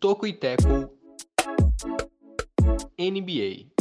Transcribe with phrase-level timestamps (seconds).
[0.00, 0.90] Toco e Teco
[2.98, 3.73] NBA.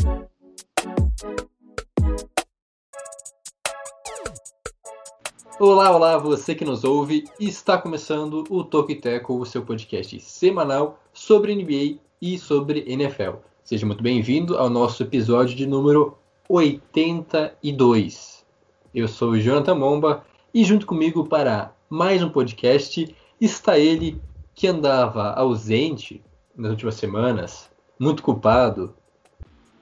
[5.66, 7.24] Olá, olá, você que nos ouve.
[7.40, 13.36] Está começando o e Teco, o seu podcast semanal sobre NBA e sobre NFL.
[13.64, 16.18] Seja muito bem-vindo ao nosso episódio de número
[16.50, 18.46] 82.
[18.94, 24.22] Eu sou o Jonathan Momba e junto comigo para mais um podcast está ele
[24.54, 26.22] que andava ausente
[26.58, 28.94] nas últimas semanas, muito culpado.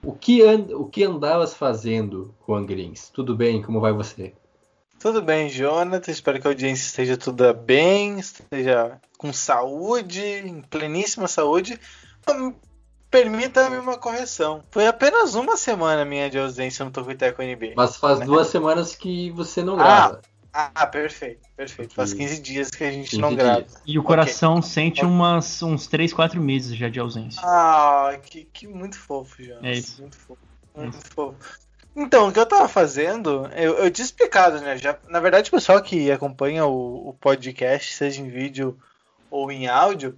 [0.05, 3.09] O que, and o que andavas fazendo, Juan Grins?
[3.09, 3.63] Tudo bem?
[3.63, 4.35] Como vai você?
[5.01, 6.11] Tudo bem, Jonathan.
[6.11, 11.79] Espero que a audiência esteja tudo bem, esteja com saúde, em pleníssima saúde.
[12.29, 12.53] Hum,
[13.11, 14.63] Permita-me uma correção.
[14.71, 17.73] Foi apenas uma semana minha de ausência no Tocoiteco NBA.
[17.75, 18.25] Mas faz né?
[18.25, 20.21] duas semanas que você não Ah, grava.
[20.53, 21.93] Ah, perfeito, perfeito.
[21.93, 23.63] Faz 15 dias que a gente 15 não grava.
[23.63, 23.81] dias.
[23.85, 27.41] E o coração sente umas, uns 3, 4 meses já de ausência.
[27.43, 29.63] Ah, que, que muito fofo, Jonas.
[29.63, 30.01] É isso.
[30.01, 30.41] Muito fofo.
[30.75, 31.59] Muito fofo.
[31.95, 34.77] Então, o que eu tava fazendo, eu, eu tinha explicado, né?
[34.77, 38.77] Já, na verdade, o pessoal que acompanha o, o podcast, seja em vídeo
[39.29, 40.17] ou em áudio,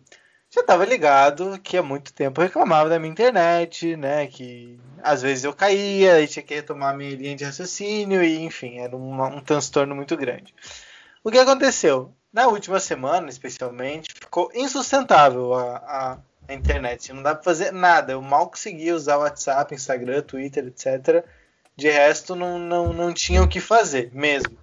[0.51, 4.27] já tava ligado que há muito tempo eu reclamava da minha internet, né?
[4.27, 8.77] Que às vezes eu caía e tinha que retomar minha linha de raciocínio, e enfim,
[8.79, 10.53] era um transtorno muito grande.
[11.23, 12.13] O que aconteceu?
[12.31, 17.11] Na última semana, especialmente, ficou insustentável a, a, a internet.
[17.13, 18.13] Não dá pra fazer nada.
[18.13, 21.25] Eu mal conseguia usar WhatsApp, Instagram, Twitter, etc.
[21.75, 24.57] De resto, não, não, não tinha o que fazer mesmo.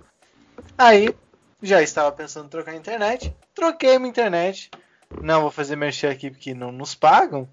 [0.78, 1.14] Aí,
[1.62, 3.34] já estava pensando em trocar a internet.
[3.54, 4.70] Troquei minha internet.
[5.20, 7.48] Não vou fazer merchan aqui porque não nos pagam.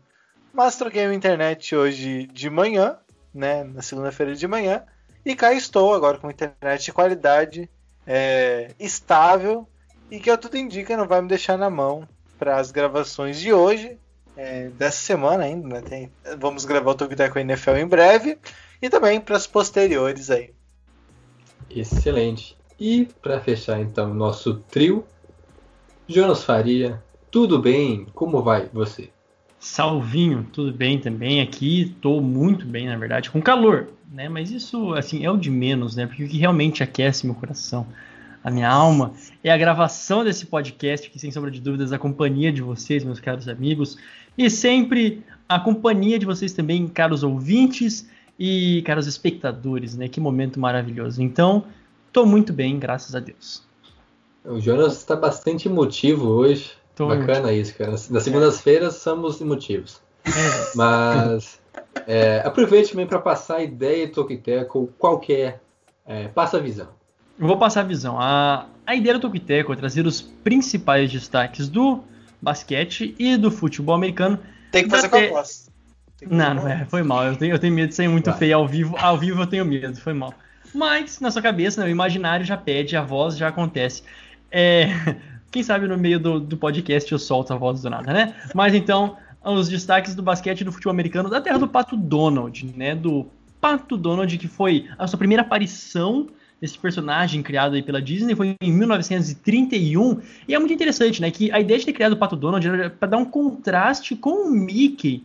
[0.53, 2.97] Mas troquei minha internet hoje de manhã,
[3.33, 3.63] né?
[3.63, 4.83] Na segunda-feira de manhã.
[5.25, 7.69] E cá estou agora com internet de qualidade,
[8.05, 9.67] é, estável
[10.09, 12.07] e que tudo indica não vai me deixar na mão
[12.39, 13.97] para as gravações de hoje,
[14.37, 15.81] é, dessa semana ainda, né?
[15.81, 18.39] Tem- vamos gravar o Tokuteco NFL em breve
[18.81, 20.51] e também para as posteriores aí.
[21.69, 22.57] Excelente.
[22.79, 25.03] E para fechar então nosso trio,
[26.07, 27.01] Jonas Faria,
[27.31, 28.07] tudo bem?
[28.13, 29.09] Como vai você?
[29.59, 31.95] Salvinho, tudo bem também aqui.
[32.01, 34.29] Tô muito bem, na verdade, com calor, né?
[34.29, 36.05] Mas isso, assim, é o de menos, né?
[36.05, 37.87] Porque o que realmente aquece meu coração,
[38.43, 42.51] a minha alma, é a gravação desse podcast, que sem sombra de dúvidas, a companhia
[42.51, 43.97] de vocês, meus caros amigos,
[44.37, 50.07] e sempre a companhia de vocês também, caros ouvintes e caros espectadores, né?
[50.07, 51.21] Que momento maravilhoso.
[51.21, 51.65] Então,
[52.11, 53.63] tô muito bem, graças a Deus.
[54.45, 56.71] O Jonas está bastante emotivo hoje.
[56.95, 57.91] Tô Bacana isso, cara.
[57.91, 60.01] Nas segundas-feiras somos emotivos.
[60.25, 61.59] É, Mas
[62.07, 65.61] é, aproveite também para passar a ideia do Tokiteco, qualquer.
[66.05, 66.87] É, passa a visão.
[67.39, 68.19] Eu vou passar a visão.
[68.19, 72.03] A, a ideia do Tokiteco é trazer os principais destaques do
[72.41, 74.39] basquete e do futebol americano.
[74.71, 75.66] Tem que fazer com a voz.
[76.25, 77.25] Não, não é, foi mal.
[77.25, 78.39] Eu tenho, eu tenho medo de sair muito Vai.
[78.39, 78.95] feio ao vivo.
[78.97, 80.33] Ao vivo eu tenho medo, foi mal.
[80.73, 84.03] Mas na sua cabeça, né, o imaginário já pede, a voz já acontece.
[84.51, 84.87] É,
[85.51, 88.35] quem sabe no meio do, do podcast eu solto a voz do nada, né?
[88.53, 92.65] Mas então, os destaques do basquete e do futebol americano da terra do Pato Donald,
[92.75, 92.95] né?
[92.95, 93.27] Do
[93.61, 96.27] Pato Donald, que foi a sua primeira aparição
[96.59, 100.19] desse personagem criado aí pela Disney, foi em 1931.
[100.47, 101.29] E é muito interessante, né?
[101.29, 104.47] Que a ideia de ter criado o Pato Donald era para dar um contraste com
[104.47, 105.23] o Mickey,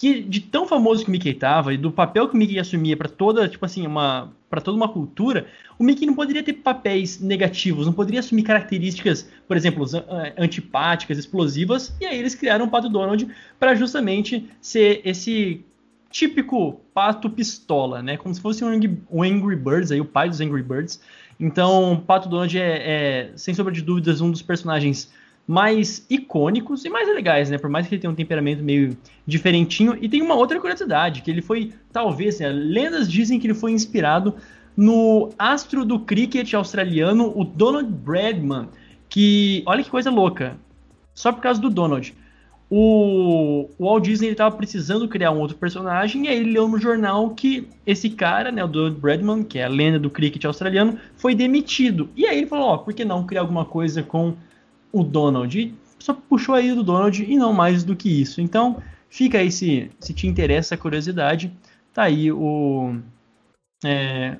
[0.00, 2.96] que de tão famoso que o Mickey tava e do papel que o Mickey assumia
[2.96, 5.46] para toda, tipo assim, uma para toda uma cultura,
[5.78, 11.18] o Mickey não poderia ter papéis negativos, não poderia assumir características, por exemplo, eh, antipáticas,
[11.18, 13.28] explosivas, e aí eles criaram o Pato Donald
[13.60, 15.62] para justamente ser esse
[16.10, 18.16] típico pato pistola, né?
[18.16, 20.98] Como se fosse Angry, um Angry Birds, aí, o pai dos Angry Birds.
[21.38, 25.12] Então, Pato Donald é, é, sem sombra de dúvidas, um dos personagens
[25.50, 27.58] mais icônicos e mais legais, né?
[27.58, 28.96] Por mais que ele tenha um temperamento meio
[29.26, 29.98] diferentinho.
[30.00, 33.72] E tem uma outra curiosidade, que ele foi, talvez, né, lendas dizem que ele foi
[33.72, 34.36] inspirado
[34.76, 38.68] no astro do cricket australiano, o Donald Bradman,
[39.08, 40.56] que, olha que coisa louca,
[41.12, 42.14] só por causa do Donald.
[42.70, 46.78] O, o Walt Disney estava precisando criar um outro personagem, e aí ele leu no
[46.78, 50.96] jornal que esse cara, né, o Donald Bradman, que é a lenda do cricket australiano,
[51.16, 52.08] foi demitido.
[52.14, 54.36] E aí ele falou, ó, por que não criar alguma coisa com
[54.92, 55.58] o Donald?
[55.58, 58.40] E só puxou aí do Donald e não mais do que isso.
[58.40, 61.52] Então, fica aí se, se te interessa a curiosidade,
[61.92, 62.96] tá aí o,
[63.84, 64.36] é,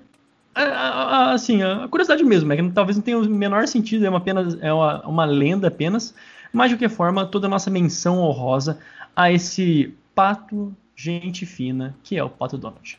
[0.55, 4.05] a- a- a- assim, a curiosidade mesmo, é que talvez não tenha o menor sentido,
[4.05, 6.14] é uma, apenas, é uma, uma lenda apenas,
[6.53, 8.79] mas de qualquer forma, toda a nossa menção honrosa
[9.14, 12.99] a esse pato gente fina, que é o Pato Donald.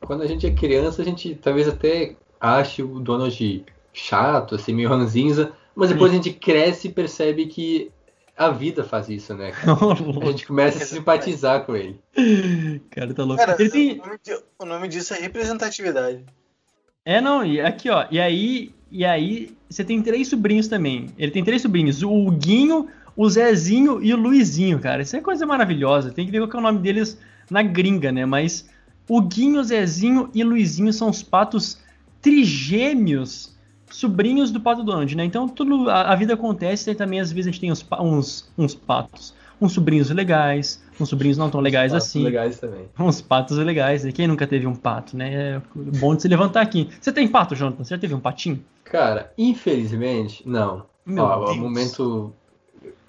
[0.00, 4.88] Quando a gente é criança, a gente talvez até ache o Donald chato, assim, meio
[4.88, 7.90] ranzinza, mas depois a gente cresce e percebe que
[8.36, 9.52] a vida faz isso, né?
[10.22, 12.00] A gente começa a se simpatizar com ele.
[12.90, 13.44] Cara, tá louco.
[13.44, 14.18] Cara, Ele tem- o, nome
[14.58, 16.24] o nome disso é representatividade.
[17.04, 18.06] É, não, e aqui, ó.
[18.10, 21.10] E aí, e aí, você tem três sobrinhos também.
[21.18, 25.02] Ele tem três sobrinhos: o Guinho, o Zezinho e o Luizinho, cara.
[25.02, 26.10] Isso é coisa maravilhosa.
[26.10, 27.18] Tem que ver qual que é o nome deles
[27.50, 28.24] na gringa, né?
[28.26, 28.68] Mas
[29.08, 31.78] o Guinho, o Zezinho e o Luizinho são os patos
[32.22, 33.53] trigêmeos,
[33.90, 35.24] sobrinhos do pato Donald, né?
[35.24, 38.52] Então, tudo, a, a vida acontece e também, às vezes, a gente tem uns, uns,
[38.58, 39.34] uns patos.
[39.60, 42.24] Uns sobrinhos legais, uns sobrinhos não tão legais Patos assim.
[42.24, 42.88] legais também.
[42.98, 44.10] Uns patos legais, né?
[44.10, 45.32] Quem nunca teve um pato, né?
[45.56, 46.90] É bom de se levantar aqui.
[47.00, 47.84] Você tem pato, Jonathan?
[47.84, 48.62] Você já teve um patinho?
[48.82, 50.86] Cara, infelizmente, não.
[51.06, 51.56] Meu Ó, Deus.
[51.58, 52.34] momento.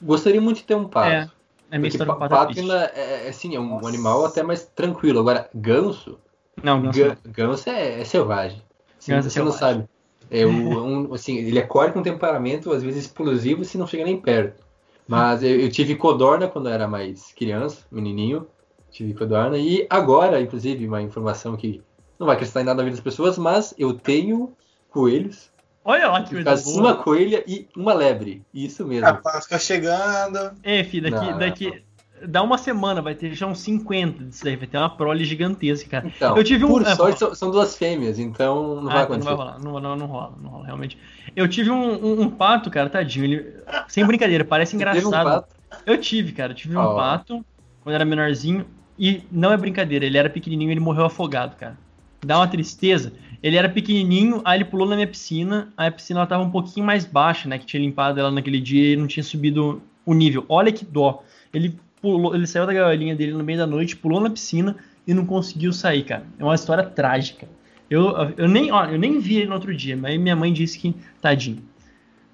[0.01, 1.09] Gostaria muito de ter um pato.
[1.09, 1.27] É,
[1.71, 2.61] é minha história pato, pato é triste.
[2.71, 3.87] ainda é, é, assim, é um Nossa.
[3.89, 5.19] animal até mais tranquilo.
[5.19, 6.19] Agora, ganso,
[6.63, 8.61] Não, não, ga- ganso é, é selvagem.
[8.99, 9.77] Você, Ganso é você não selvagem.
[9.79, 9.89] sabe.
[10.29, 14.19] É o, um, assim, ele acorda com temperamento, às vezes explosivo, se não chega nem
[14.19, 14.63] perto.
[15.07, 18.47] Mas eu, eu tive codorna quando eu era mais criança, menininho.
[18.89, 19.57] Tive codorna.
[19.57, 21.81] E agora, inclusive, uma informação que
[22.17, 24.53] não vai acrescentar em nada na vida das pessoas, mas eu tenho
[24.89, 25.51] coelhos.
[25.83, 26.79] Olha lá que coisa boa.
[26.79, 28.43] uma coelha e uma lebre.
[28.51, 29.05] Isso mesmo.
[29.05, 30.51] A Páscoa chegando.
[30.63, 31.84] É, filho, daqui, Não, não, daqui
[32.27, 35.89] dá uma semana, vai ter já uns 50 disso daí, vai ter uma prole gigantesca,
[35.89, 36.07] cara.
[36.15, 39.03] Então, Eu tive um- por é, sorte, são, são duas fêmeas, então não vai ah,
[39.03, 39.23] então não acontecer.
[39.25, 40.97] vai rolar, não, não, não rola, não rola, realmente.
[41.35, 43.53] Eu tive um, um- um pato, cara, tadinho, ele,
[43.87, 45.11] sem brincadeira, parece um engraçado.
[45.11, 45.55] pato?
[45.85, 46.95] Eu tive, cara, eu tive um Ó.
[46.95, 47.45] pato
[47.81, 48.65] quando era menorzinho
[48.97, 51.77] e não é brincadeira, ele era pequenininho e ele morreu afogado, cara.
[52.25, 53.13] Dá uma tristeza.
[53.43, 56.49] Ele era pequenininho, aí ele pulou na minha piscina, aí a piscina ela tava um
[56.49, 60.13] pouquinho mais baixa, né, que tinha limpado ela naquele dia e não tinha subido o
[60.13, 60.43] nível.
[60.49, 61.21] Olha que dó.
[61.53, 64.75] Ele pulou, ele saiu da gaiolinha dele no meio da noite, pulou na piscina
[65.07, 66.25] e não conseguiu sair, cara.
[66.37, 67.47] É uma história trágica.
[67.89, 70.77] Eu, eu, nem, ó, eu nem vi ele no outro dia, mas minha mãe disse
[70.77, 71.63] que, tadinho,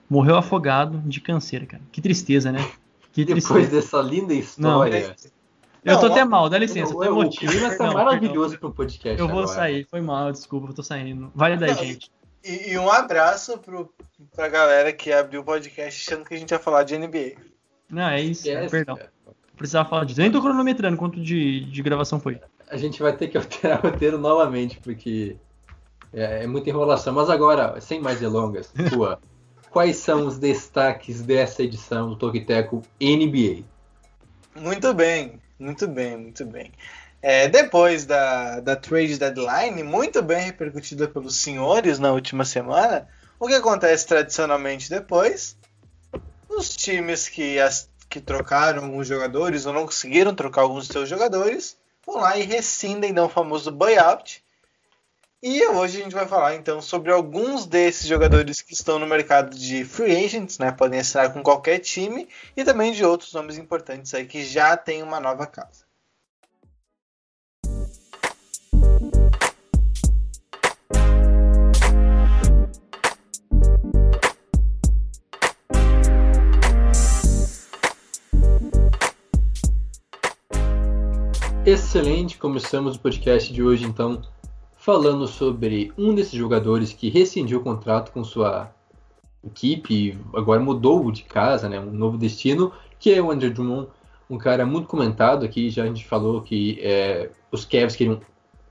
[0.10, 1.84] morreu afogado de canseira, cara.
[1.92, 2.66] Que tristeza, né?
[3.12, 3.72] Que Depois tristeza.
[3.72, 5.16] dessa linda história.
[5.84, 7.52] Eu tô Não, até ó, mal, dá licença, eu tô o emotivo.
[7.52, 9.20] clima tá maravilhoso um podcast.
[9.20, 9.56] Eu vou agora.
[9.56, 11.32] sair, foi mal, desculpa, eu tô saindo.
[11.36, 12.12] Daí, Não, gente.
[12.44, 13.94] E, e um abraço pro,
[14.34, 17.34] pra galera que abriu o podcast achando que a gente ia falar de NBA.
[17.90, 18.96] Não, é isso, Esquece, perdão.
[18.96, 19.12] cara.
[19.62, 20.20] Precisava falar disso.
[20.20, 22.42] Nem tô cronometrando quanto de, de gravação foi.
[22.68, 25.38] A gente vai ter que alterar o roteiro novamente, porque
[26.12, 27.14] é, é muita enrolação.
[27.14, 29.20] Mas agora, sem mais delongas, tua,
[29.70, 33.64] quais são os destaques dessa edição do Toquiteco NBA?
[34.60, 36.72] Muito bem, muito bem, muito bem.
[37.22, 43.08] É, depois da, da trade deadline, muito bem repercutida pelos senhores na última semana,
[43.40, 45.56] o que acontece tradicionalmente depois?
[46.50, 51.10] Os times que, as, que trocaram alguns jogadores ou não conseguiram trocar alguns dos seus
[51.10, 54.44] jogadores vão lá e rescindem, dão o famoso buyout.
[55.42, 59.58] E hoje a gente vai falar então sobre alguns desses jogadores que estão no mercado
[59.58, 60.72] de free agents, né?
[60.72, 65.02] Podem assinar com qualquer time, e também de outros nomes importantes aí que já tem
[65.02, 65.86] uma nova casa.
[81.72, 84.22] Excelente, começamos o podcast de hoje então
[84.76, 88.70] falando sobre um desses jogadores que rescindiu o contrato com sua
[89.42, 93.88] equipe, agora mudou de casa, né, um novo destino, que é o André Drummond,
[94.30, 98.20] um cara muito comentado aqui, já a gente falou que é, os Cavs queriam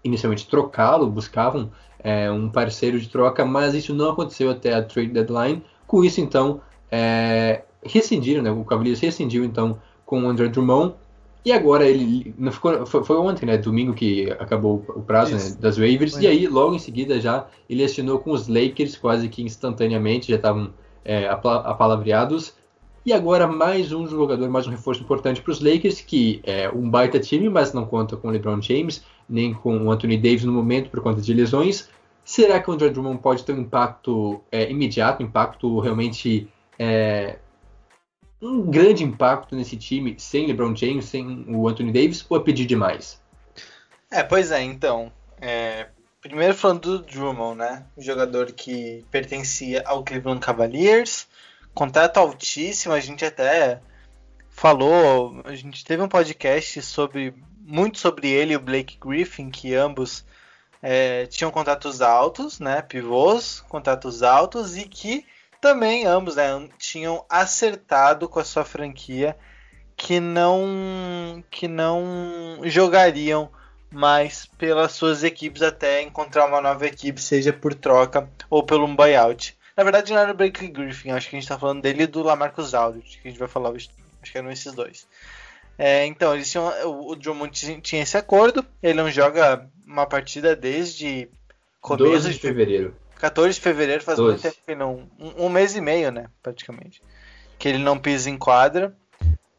[0.05, 5.09] inicialmente trocá-lo, buscavam é, um parceiro de troca, mas isso não aconteceu até a trade
[5.09, 5.65] deadline.
[5.87, 10.97] Com isso, então, é, rescindiram, né, o Cavaliers rescindiu então com o André Drummond
[11.45, 15.57] e agora ele não ficou, foi, foi ontem, né, domingo que acabou o prazo né,
[15.59, 16.25] das waivers Foi.
[16.25, 20.37] e aí logo em seguida já ele assinou com os Lakers quase que instantaneamente, já
[20.37, 20.73] estavam
[21.05, 22.55] é, apalavreados.
[23.05, 26.91] E agora mais um jogador, mais um reforço importante para os Lakers, que é um
[26.91, 30.53] baita time, mas não conta com o LeBron James, nem com o Anthony Davis no
[30.53, 31.89] momento por conta de lesões.
[32.23, 36.47] Será que o André Drummond pode ter um impacto é, imediato, um impacto realmente
[36.79, 37.39] é,
[38.41, 42.67] um grande impacto nesse time sem LeBron James, sem o Anthony Davis, ou é pedir
[42.67, 43.21] demais?
[44.11, 45.13] É, pois é, então.
[45.41, 45.89] é,
[46.21, 47.87] primeiro falando do Drummond, né?
[47.97, 51.27] O jogador que pertencia ao Cleveland Cavaliers.
[51.73, 53.81] Contrato altíssimo, a gente até
[54.49, 59.75] falou, a gente teve um podcast sobre muito sobre ele e o Blake Griffin, que
[59.75, 60.25] ambos
[60.83, 62.83] é, tinham contratos altos, né?
[62.83, 65.25] Pivôs, contratos altos e que
[65.61, 69.37] também ambos né, tinham acertado com a sua franquia
[69.97, 73.51] que não que não jogariam
[73.91, 78.97] mais pelas suas equipes até encontrar uma nova equipe, seja por troca ou pelo um
[78.97, 79.59] buyout.
[79.77, 82.07] Na verdade, não era o Blake Griffin, acho que a gente está falando dele e
[82.07, 83.91] do Lamarcus Aldridge, que a gente vai falar hoje.
[84.23, 85.07] Acho que eram esses dois.
[85.79, 91.29] É, então, eles tinham, o Drummond tinha esse acordo, ele não joga uma partida desde
[91.81, 92.95] começo 12 de fevereiro.
[93.21, 94.31] 14 de fevereiro, faz 12.
[94.31, 95.09] muito tempo que não.
[95.19, 96.29] Um, um, mês e meio, né?
[96.43, 97.03] Praticamente.
[97.59, 98.97] Que ele não pisa em quadra.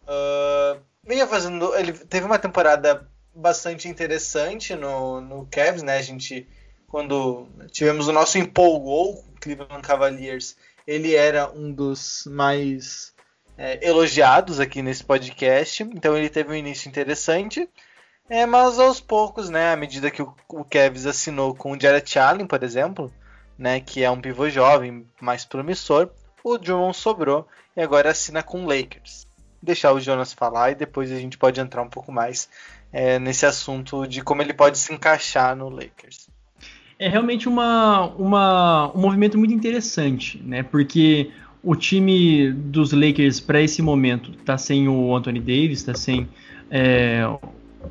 [0.04, 1.74] Uh, fazendo.
[1.76, 5.98] Ele teve uma temporada bastante interessante no, no Cavs, né?
[5.98, 6.48] A gente,
[6.88, 13.14] quando tivemos o nosso empolgou o Cleveland Cavaliers, ele era um dos mais
[13.58, 15.84] é, elogiados aqui nesse podcast.
[15.84, 17.70] Então ele teve um início interessante.
[18.28, 22.18] É, mas aos poucos, né, à medida que o, o Cavs assinou com o Jarrett
[22.18, 23.12] Allen, por exemplo,
[23.62, 26.10] né, que é um pivô jovem, mais promissor,
[26.44, 29.28] o Drummond sobrou e agora assina com o Lakers.
[29.62, 32.50] Deixar o Jonas falar e depois a gente pode entrar um pouco mais
[32.92, 36.28] é, nesse assunto de como ele pode se encaixar no Lakers.
[36.98, 40.64] É realmente uma, uma, um movimento muito interessante, né?
[40.64, 41.30] Porque
[41.64, 46.28] o time dos Lakers para esse momento está sem o Anthony Davis, está sem
[46.72, 47.22] é,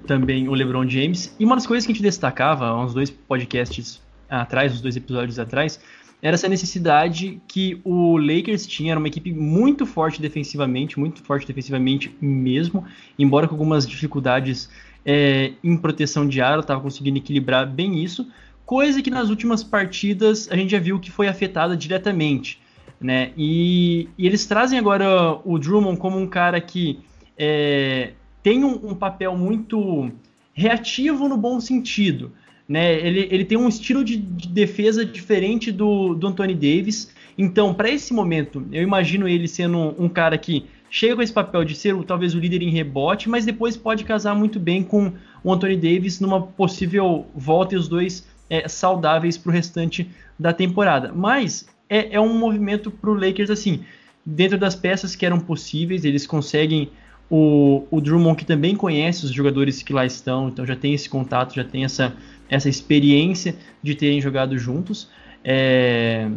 [0.04, 1.32] também o LeBron James.
[1.38, 4.00] E uma das coisas que a gente destacava uns dois podcasts
[4.30, 5.80] atrás, uns dois episódios atrás,
[6.22, 11.46] era essa necessidade que o Lakers tinha, era uma equipe muito forte defensivamente, muito forte
[11.46, 12.84] defensivamente mesmo,
[13.18, 14.68] embora com algumas dificuldades
[15.04, 18.26] é, em proteção de aro, estava conseguindo equilibrar bem isso,
[18.66, 22.60] coisa que nas últimas partidas a gente já viu que foi afetada diretamente.
[23.00, 23.32] Né?
[23.36, 27.00] E, e eles trazem agora o Drummond como um cara que
[27.36, 30.10] é, tem um, um, papel muito
[30.52, 32.32] reativo no bom sentido.
[32.70, 33.04] Né?
[33.04, 37.12] Ele, ele tem um estilo de, de defesa diferente do, do Anthony Davis.
[37.36, 41.64] Então, para esse momento, eu imagino ele sendo um, cara que chega com esse papel
[41.64, 45.12] de ser talvez o líder em rebote, mas depois pode casar muito bem com
[45.42, 50.08] o Anthony Davis numa possível volta e os dois é, saudáveis para o restante
[50.38, 51.12] da temporada.
[51.12, 53.80] Mas é, é um movimento para o Lakers assim,
[54.24, 56.88] dentro das peças que eram possíveis, eles conseguem
[57.28, 61.08] o, o Drummond que também conhece os jogadores que lá estão, então já tem esse
[61.08, 62.14] contato, já tem essa,
[62.50, 65.08] essa experiência de terem jogado juntos.
[65.42, 66.28] É,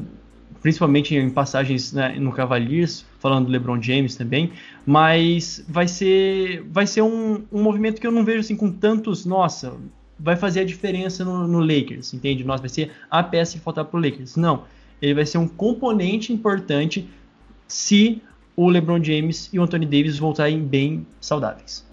[0.61, 4.53] principalmente em passagens né, no Cavaliers, falando do LeBron James também,
[4.85, 9.25] mas vai ser, vai ser um, um movimento que eu não vejo assim com tantos,
[9.25, 9.75] nossa,
[10.17, 12.45] vai fazer a diferença no, no Lakers, entende?
[12.45, 14.37] Nossa, vai ser a peça que faltar para o Lakers.
[14.37, 14.63] Não,
[15.01, 17.09] ele vai ser um componente importante
[17.67, 18.21] se
[18.55, 21.85] o LeBron James e o Anthony Davis voltarem bem saudáveis.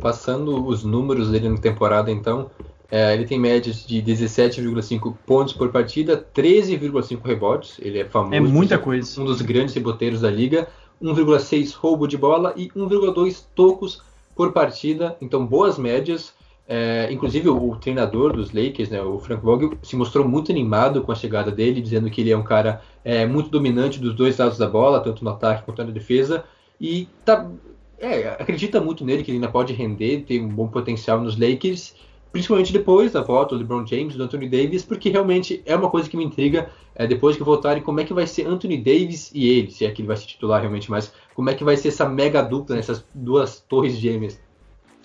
[0.00, 2.50] Passando os números dele na temporada, então,
[2.94, 7.78] é, ele tem médias de 17,5 pontos por partida, 13,5 rebotes.
[7.80, 8.34] Ele é famoso.
[8.34, 9.18] É muita coisa.
[9.18, 10.68] Um dos grandes reboteiros da liga.
[11.02, 14.02] 1,6 roubo de bola e 1,2 tocos
[14.36, 15.16] por partida.
[15.22, 16.34] Então, boas médias.
[16.68, 21.00] É, inclusive, o, o, treinador dos Lakers, né, o Frank Vogel, se mostrou muito animado
[21.00, 24.36] com a chegada dele, dizendo que ele é um cara é, muito dominante dos dois
[24.36, 26.44] lados da bola, tanto no ataque quanto na defesa.
[26.78, 27.50] E tá,
[27.98, 31.94] é, acredita muito nele, que ele ainda pode render, tem um bom potencial nos Lakers
[32.32, 36.08] principalmente depois da volta do LeBron James, do Anthony Davis, porque realmente é uma coisa
[36.08, 39.48] que me intriga é, depois que voltarem, como é que vai ser Anthony Davis e
[39.48, 41.88] ele, se é que ele vai se titular realmente, mas como é que vai ser
[41.88, 44.40] essa mega dupla nessas duas torres gêmeas.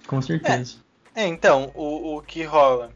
[0.08, 0.78] Com certeza.
[1.14, 2.92] É, é então, o, o que rola,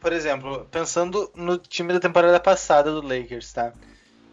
[0.00, 3.72] por exemplo, pensando no time da temporada passada do Lakers, tá?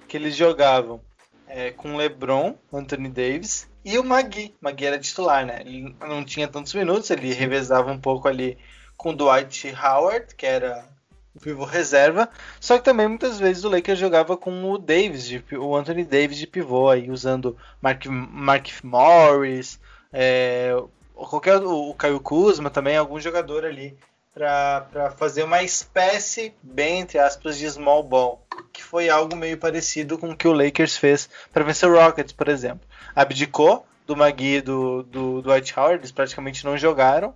[0.08, 1.02] Que eles jogavam
[1.48, 4.56] é, com LeBron, Anthony Davis e o Magui.
[4.62, 5.62] Magui era titular, né?
[5.66, 8.58] Ele não tinha tantos minutos, ele revezava um pouco ali
[9.04, 10.88] com Dwight Howard, que era
[11.36, 15.76] o pivô reserva, só que também muitas vezes o Lakers jogava com o Davis, o
[15.76, 19.78] Anthony Davis de pivô, aí usando Mark, Mark Morris,
[20.14, 20.74] é,
[21.14, 23.98] qualquer o Caio Kuzma também, algum jogador ali
[24.34, 28.42] para fazer uma espécie, bem entre aspas, de small ball,
[28.72, 32.32] que foi algo meio parecido com o que o Lakers fez para vencer o Rockets,
[32.32, 32.88] por exemplo.
[33.14, 37.36] Abdicou do Magui do, do Dwight Howard, eles praticamente não jogaram,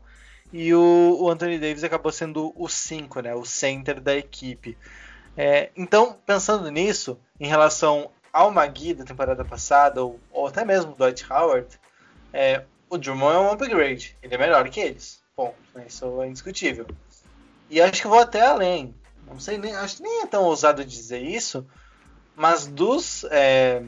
[0.51, 4.77] e o, o Anthony Davis acabou sendo o 5, né, o center da equipe.
[5.35, 10.91] É, então, pensando nisso, em relação ao Magui da temporada passada, ou, ou até mesmo
[10.91, 11.67] do Dwight Howard,
[12.33, 15.21] é, o Drummond é um upgrade, ele é melhor que eles.
[15.35, 15.53] Bom,
[15.85, 16.87] isso é indiscutível.
[17.69, 18.95] E acho que vou até além.
[19.27, 21.67] Não sei nem, acho que nem é tão ousado dizer isso,
[22.35, 23.83] mas dos é,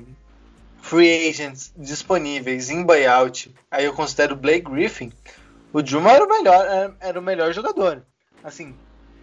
[0.81, 5.11] free agents disponíveis em buyout, aí eu considero Blake Griffin
[5.73, 8.05] o Juma era o melhor, era o melhor jogador.
[8.43, 8.75] Assim,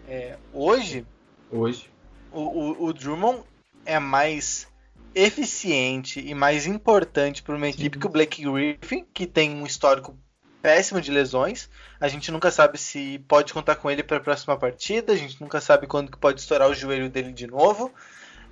[0.09, 1.05] É, hoje,
[1.51, 1.91] Hoje.
[2.31, 3.43] o, o, o Drummond
[3.85, 4.69] é mais
[5.15, 10.17] eficiente e mais importante para uma equipe que o Blake Griffin, que tem um histórico
[10.61, 11.71] péssimo de lesões.
[11.99, 15.41] A gente nunca sabe se pode contar com ele para a próxima partida, a gente
[15.41, 17.93] nunca sabe quando que pode estourar o joelho dele de novo.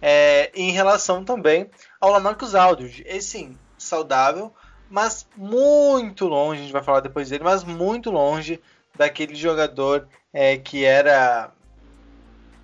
[0.00, 1.70] É, em relação também
[2.00, 4.52] ao Lamarcus Aldridge, esse sim, saudável,
[4.94, 8.60] mas muito longe, a gente vai falar depois dele, mas muito longe
[8.96, 11.50] daquele jogador é, que era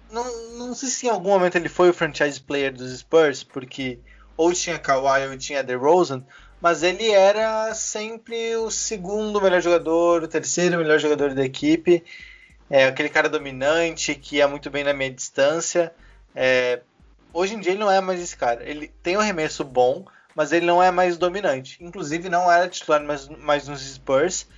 [0.08, 3.99] não, não sei se em algum momento ele foi o franchise player dos Spurs, porque
[4.37, 6.25] ou tinha Kawhi ou tinha DeRozan,
[6.60, 12.04] mas ele era sempre o segundo melhor jogador, o terceiro melhor jogador da equipe,
[12.70, 15.92] é aquele cara dominante que ia muito bem na meia distância.
[16.32, 16.80] É,
[17.32, 18.62] hoje em dia ele não é mais esse cara.
[18.62, 20.04] Ele tem um arremesso bom,
[20.40, 21.76] mas ele não é mais dominante.
[21.85, 24.49] Inclusive não era titular mais, mais nos Spurs.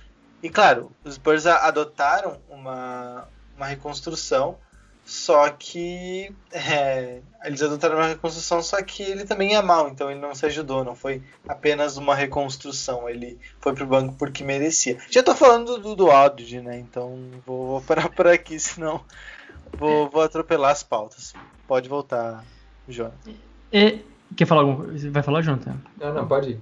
[0.41, 4.57] E claro, os Spurs adotaram uma, uma reconstrução
[5.03, 10.21] só que é, eles adotaram uma reconstrução, só que ele também é mal, então ele
[10.21, 14.97] não se ajudou, não foi apenas uma reconstrução, ele foi pro banco porque merecia.
[15.09, 16.79] Já tô falando do, do áudio, né?
[16.79, 19.03] Então vou, vou, parar por aqui, senão
[19.73, 21.33] vou, vou atropelar as pautas.
[21.67, 22.41] Pode voltar,
[22.87, 23.33] Jonathan.
[23.69, 23.99] É,
[24.35, 25.11] quer falar alguma coisa?
[25.11, 25.75] Vai falar, Jonathan?
[25.99, 26.57] Não, não, pode ir.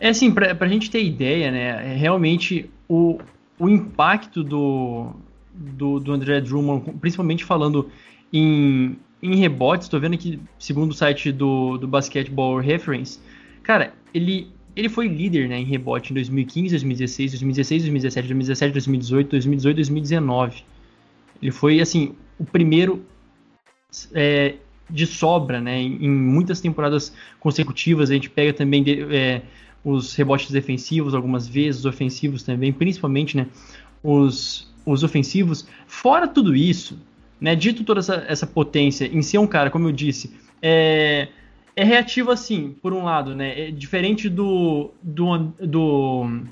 [0.00, 1.94] É assim, pra, pra gente ter ideia, né?
[1.94, 3.18] Realmente o,
[3.58, 5.12] o impacto do,
[5.52, 7.90] do, do André Drummond, principalmente falando
[8.32, 9.86] em, em rebotes.
[9.86, 13.18] Estou vendo aqui, segundo o site do, do Basketball Reference,
[13.62, 19.30] cara, ele, ele foi líder né, em rebote em 2015, 2016, 2016, 2017, 2017, 2018,
[19.30, 20.64] 2018, 2019.
[21.42, 23.04] Ele foi, assim, o primeiro
[24.14, 24.56] é,
[24.90, 28.10] de sobra, né, em, muitas temporadas consecutivas.
[28.10, 29.42] A gente pega também de, é,
[29.84, 33.46] os rebotes defensivos algumas vezes, os ofensivos também, principalmente, né,
[34.02, 35.66] os, os ofensivos.
[35.86, 36.98] Fora tudo isso,
[37.40, 41.28] né, dito toda essa, essa potência em ser um cara, como eu disse, é,
[41.76, 46.42] é reativo assim, por um lado, né, é diferente do, do, do,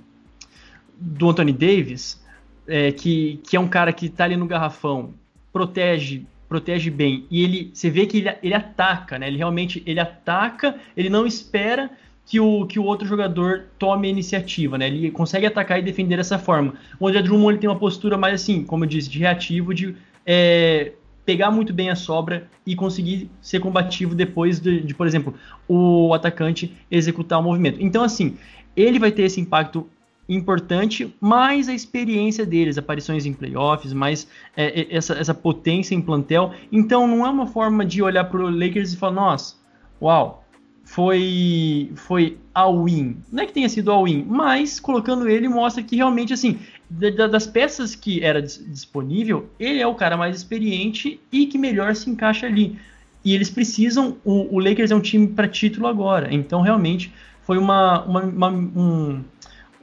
[0.98, 2.24] do Anthony Davis,
[2.66, 5.14] é, que, que é um cara que está ali no garrafão,
[5.52, 9.98] protege protege bem e ele você vê que ele, ele ataca né ele realmente ele
[9.98, 11.90] ataca ele não espera
[12.26, 14.88] que o, que o outro jogador tome a iniciativa, né?
[14.88, 16.74] Ele consegue atacar e defender dessa forma.
[16.98, 19.94] O André Drummond ele tem uma postura mais assim, como eu disse, de reativo, de
[20.26, 20.92] é,
[21.24, 25.34] pegar muito bem a sobra e conseguir ser combativo depois de, de, por exemplo,
[25.68, 27.80] o atacante executar o movimento.
[27.80, 28.36] Então, assim,
[28.76, 29.88] ele vai ter esse impacto
[30.28, 36.52] importante, mais a experiência deles, aparições em playoffs, mais é, essa, essa potência em plantel.
[36.72, 39.56] Então, não é uma forma de olhar para o Lakers e falar, nossa,
[40.00, 40.44] uau,
[40.84, 43.16] foi foi all-in.
[43.30, 46.58] Não é que tenha sido all-in, mas colocando ele mostra que realmente assim,
[46.88, 52.08] das peças que era disponível, ele é o cara mais experiente e que melhor se
[52.08, 52.78] encaixa ali.
[53.24, 57.12] E eles precisam, o, o Lakers é um time para título agora, então realmente
[57.42, 59.24] foi uma, uma, uma, um,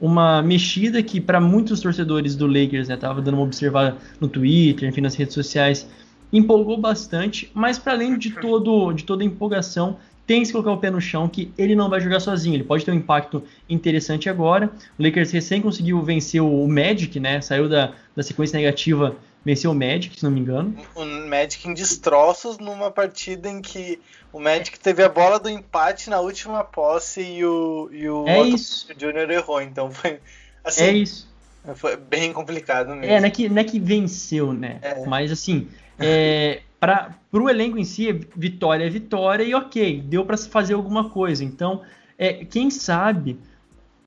[0.00, 4.88] uma mexida que para muitos torcedores do Lakers, né, tava dando uma observada no Twitter,
[4.88, 5.88] enfim, nas redes sociais,
[6.32, 10.90] empolgou bastante, mas para além de todo de toda empolgação, tem que colocar o pé
[10.90, 12.54] no chão que ele não vai jogar sozinho.
[12.54, 14.70] Ele pode ter um impacto interessante agora.
[14.98, 17.40] O Lakers recém conseguiu vencer o Magic, né?
[17.40, 20.74] Saiu da, da sequência negativa, venceu o Magic, se não me engano.
[20.94, 24.00] O Magic em destroços numa partida em que
[24.32, 28.42] o Magic teve a bola do empate na última posse e o, e o é
[28.42, 28.88] isso.
[28.98, 29.60] Junior errou.
[29.60, 30.18] Então foi
[30.64, 30.84] assim.
[30.84, 31.32] É isso.
[31.76, 33.04] Foi bem complicado mesmo.
[33.04, 34.78] É, não é que, não é que venceu, né?
[34.82, 35.06] É.
[35.06, 40.36] Mas assim, é, para o elenco em si, vitória é vitória e ok, deu para
[40.36, 41.42] se fazer alguma coisa.
[41.42, 41.82] Então,
[42.18, 43.38] é, quem sabe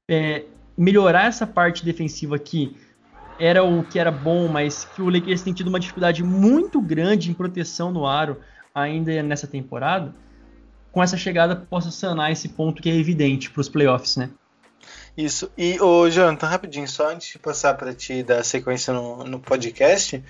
[0.10, 0.44] é,
[0.78, 2.76] melhorar essa parte defensiva que
[3.40, 7.30] era o que era bom, mas que o Lakers tem tido uma dificuldade muito grande
[7.30, 8.40] em proteção no aro
[8.74, 10.14] ainda nessa temporada,
[10.92, 14.30] com essa chegada possa sanar esse ponto que é evidente para os playoffs, né?
[15.18, 15.52] Isso.
[15.58, 20.24] E, ô, Jonathan, rapidinho, só antes de passar para ti dar sequência no, no podcast,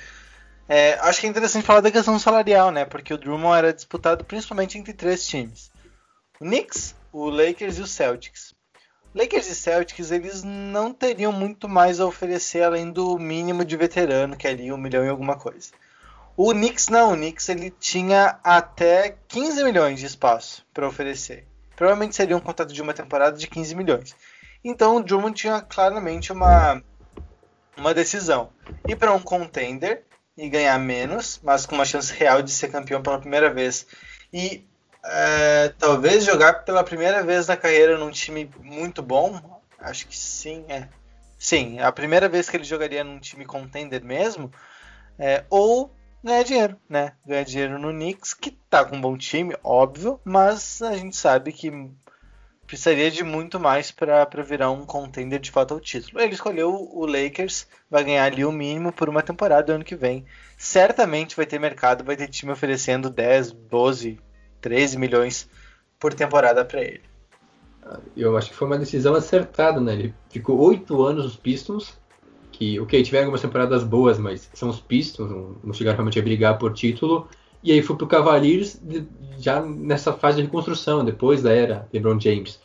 [0.68, 2.86] é, acho que é interessante falar da questão salarial, né?
[2.86, 5.72] Porque o Drummond era disputado principalmente entre três times:
[6.40, 8.47] o Knicks, o Lakers e o Celtics.
[9.18, 14.38] Lakers e Celtics eles não teriam muito mais a oferecer além do mínimo de veterano,
[14.38, 15.72] que é ali um milhão e alguma coisa.
[16.36, 21.48] O Knicks não, o Knicks ele tinha até 15 milhões de espaço para oferecer.
[21.76, 24.16] Provavelmente seria um contrato de uma temporada de 15 milhões.
[24.64, 26.84] Então o Drummond tinha claramente uma,
[27.76, 28.52] uma decisão.
[28.88, 30.04] Ir para um contender
[30.38, 33.88] e ganhar menos, mas com uma chance real de ser campeão pela primeira vez.
[34.32, 34.64] E
[35.04, 39.62] é, talvez jogar pela primeira vez na carreira num time muito bom.
[39.80, 40.88] Acho que sim, é.
[41.38, 44.52] Sim, a primeira vez que ele jogaria num time contender mesmo.
[45.20, 47.14] É, ou ganhar dinheiro, né?
[47.26, 51.52] Ganhar dinheiro no Knicks, que tá com um bom time, óbvio, mas a gente sabe
[51.52, 51.72] que
[52.68, 56.22] precisaria de muito mais para virar um contender de fato ao título.
[56.22, 60.26] Ele escolheu o Lakers, vai ganhar ali o mínimo por uma temporada ano que vem.
[60.58, 64.20] Certamente vai ter mercado, vai ter time oferecendo 10, 12,
[64.62, 65.50] 13 milhões
[66.00, 67.02] por temporada para ele.
[68.16, 69.94] Eu acho que foi uma decisão acertada, né?
[69.94, 71.98] Ele ficou oito anos nos Pistons,
[72.52, 75.30] que, ok, tiveram algumas temporadas boas, mas são os Pistons,
[75.64, 77.28] não, chegaram realmente a brigar por título.
[77.64, 78.80] E aí foi pro Cavaliers
[79.38, 82.60] já nessa fase de reconstrução, depois da era LeBron James.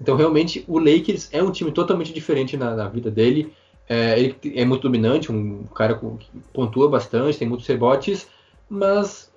[0.00, 3.52] Então, realmente, o Lakers é um time totalmente diferente na, na vida dele.
[3.88, 8.28] É, ele é muito dominante, um cara que pontua bastante, tem muitos rebotes,
[8.68, 9.27] mas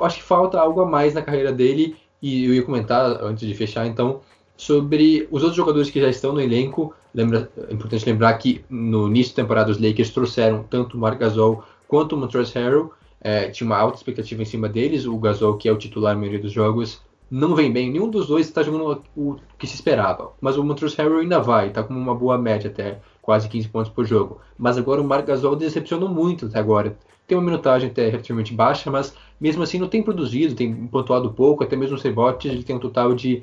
[0.00, 1.96] acho que falta algo a mais na carreira dele.
[2.20, 4.20] E eu ia comentar, antes de fechar, então,
[4.56, 6.94] sobre os outros jogadores que já estão no elenco.
[7.14, 11.18] Lembra, é importante lembrar que no início da temporada os Lakers trouxeram tanto o Marc
[11.18, 12.92] Gasol quanto o Montrezl Harrell.
[13.20, 15.06] É, tinha uma alta expectativa em cima deles.
[15.06, 17.90] O Gasol, que é o titular na maioria dos jogos, não vem bem.
[17.90, 20.32] Nenhum dos dois está jogando o que se esperava.
[20.40, 23.90] Mas o Montrezl Harrell ainda vai, está com uma boa média até, quase 15 pontos
[23.90, 24.40] por jogo.
[24.56, 26.96] Mas agora o Marc Gasol decepcionou muito até agora.
[27.26, 31.64] Tem uma minutagem até relativamente baixa, mas mesmo assim não tem produzido, tem pontuado pouco,
[31.64, 33.42] até mesmo os rebotes, ele tem um total de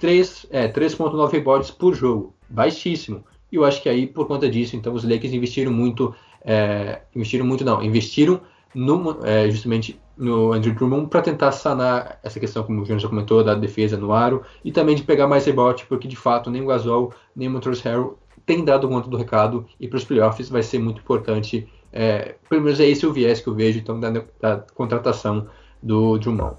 [0.00, 3.24] 3,9 é, 3.9 rebotes por jogo, baixíssimo.
[3.50, 7.44] E eu acho que aí, por conta disso, então os Lakers investiram muito, é, investiram
[7.44, 8.40] muito não, investiram
[8.72, 13.08] no, é, justamente no Andrew Drummond para tentar sanar essa questão, como o Jonas já
[13.08, 16.62] comentou, da defesa no aro e também de pegar mais rebote, porque de fato nem
[16.62, 20.48] o Gasol nem o Montrezl Harrell tem dado conta do recado e para os playoffs
[20.48, 21.68] vai ser muito importante.
[21.92, 25.48] É, pelo menos é esse o viés que eu vejo então da, da contratação
[25.82, 26.56] do Drummond.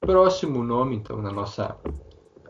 [0.00, 1.76] Próximo nome então na nossa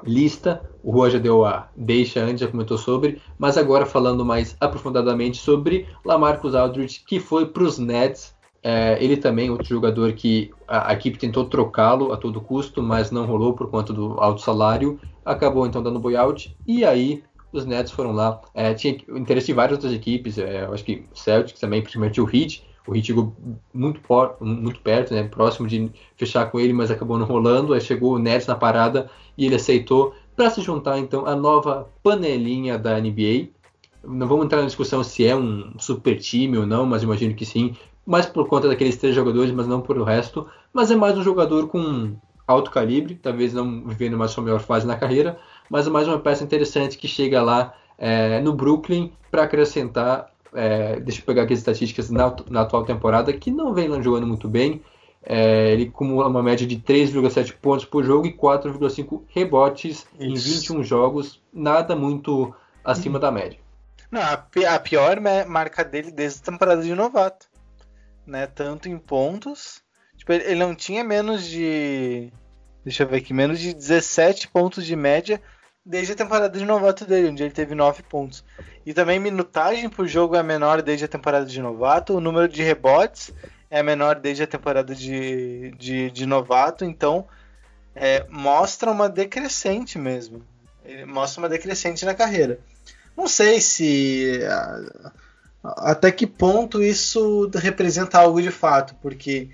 [0.05, 4.57] lista, o Rua já deu a deixa antes, já comentou sobre, mas agora falando mais
[4.61, 8.37] aprofundadamente sobre Lamarcus Aldridge, que foi para os Nets
[8.68, 13.12] é, ele também, outro jogador que a, a equipe tentou trocá-lo a todo custo, mas
[13.12, 14.99] não rolou por conta do alto salário.
[15.25, 16.57] Acabou então dando buyout.
[16.66, 18.40] E aí os Nets foram lá.
[18.54, 20.38] É, tinha interesse de várias outras equipes.
[20.38, 22.64] É, eu acho que o Celtics também, principalmente o Heat.
[22.87, 23.35] O Heat chegou
[23.74, 27.72] muito, por, muito perto, né, próximo de fechar com ele, mas acabou não rolando.
[27.72, 31.88] Aí chegou o Nets na parada e ele aceitou para se juntar então à nova
[32.02, 33.48] panelinha da NBA.
[34.04, 37.44] Não vamos entrar na discussão se é um super time ou não, mas imagino que
[37.44, 40.46] sim, mais por conta daqueles três jogadores, mas não por o resto.
[40.72, 42.14] Mas é mais um jogador com
[42.46, 46.18] alto calibre, talvez não vivendo mais sua melhor fase na carreira, mas é mais uma
[46.18, 50.31] peça interessante que chega lá é, no Brooklyn para acrescentar.
[50.55, 54.26] É, deixa eu pegar aqui as estatísticas na, na atual temporada, que não vem jogando
[54.26, 54.83] muito bem.
[55.22, 60.18] É, ele acumula uma média de 3,7 pontos por jogo e 4,5 rebotes Isso.
[60.20, 63.59] em 21 jogos, nada muito acima da média.
[64.09, 67.48] Não, a, pior marca dele desde a temporada de novato
[68.26, 68.46] né?
[68.46, 69.81] Tanto em pontos.
[70.16, 72.33] Tipo, ele não tinha menos de.
[72.85, 75.40] Deixa eu ver aqui, menos de 17 pontos de média
[75.87, 78.44] desde a temporada de novato dele, onde ele teve 9 pontos.
[78.85, 82.61] E também minutagem por jogo é menor desde a temporada de novato, o número de
[82.61, 83.33] rebotes
[83.70, 87.27] é menor desde a temporada de, de, de novato, então
[87.94, 90.42] é, mostra uma decrescente mesmo.
[90.85, 92.59] Ele mostra uma decrescente na carreira.
[93.16, 94.40] Não sei se
[95.62, 99.51] até que ponto isso representa algo de fato, porque,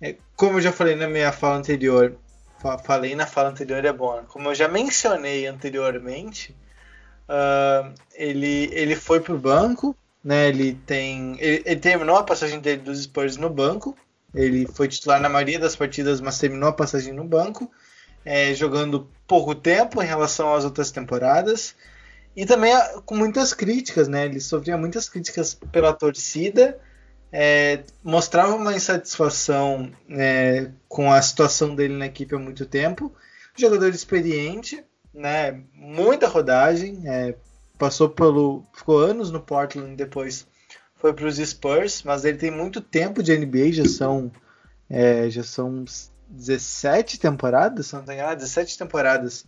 [0.00, 2.16] é, como eu já falei na minha fala anterior,
[2.60, 6.54] falei na fala anterior é bom, como eu já mencionei anteriormente,
[7.28, 12.60] uh, ele, ele foi para o banco, né, ele, tem, ele, ele, terminou a passagem
[12.60, 13.96] dele dos Spurs no banco,
[14.34, 17.70] ele foi titular na maioria das partidas, mas terminou a passagem no banco,
[18.24, 21.74] é, jogando pouco tempo em relação às outras temporadas.
[22.36, 24.26] E também ah, com muitas críticas, né?
[24.26, 26.78] Ele sofria muitas críticas pela torcida,
[27.32, 33.12] é, mostrava uma insatisfação é, com a situação dele na equipe há muito tempo.
[33.56, 34.82] Jogador experiente,
[35.14, 35.62] né?
[35.74, 37.34] Muita rodagem, é,
[37.78, 40.46] passou pelo, ficou anos no Portland, depois
[40.96, 44.30] foi para os Spurs, mas ele tem muito tempo de NBA, já são
[44.88, 45.84] é, já são
[46.28, 49.46] 17 temporadas, se não tem nada, 17 temporadas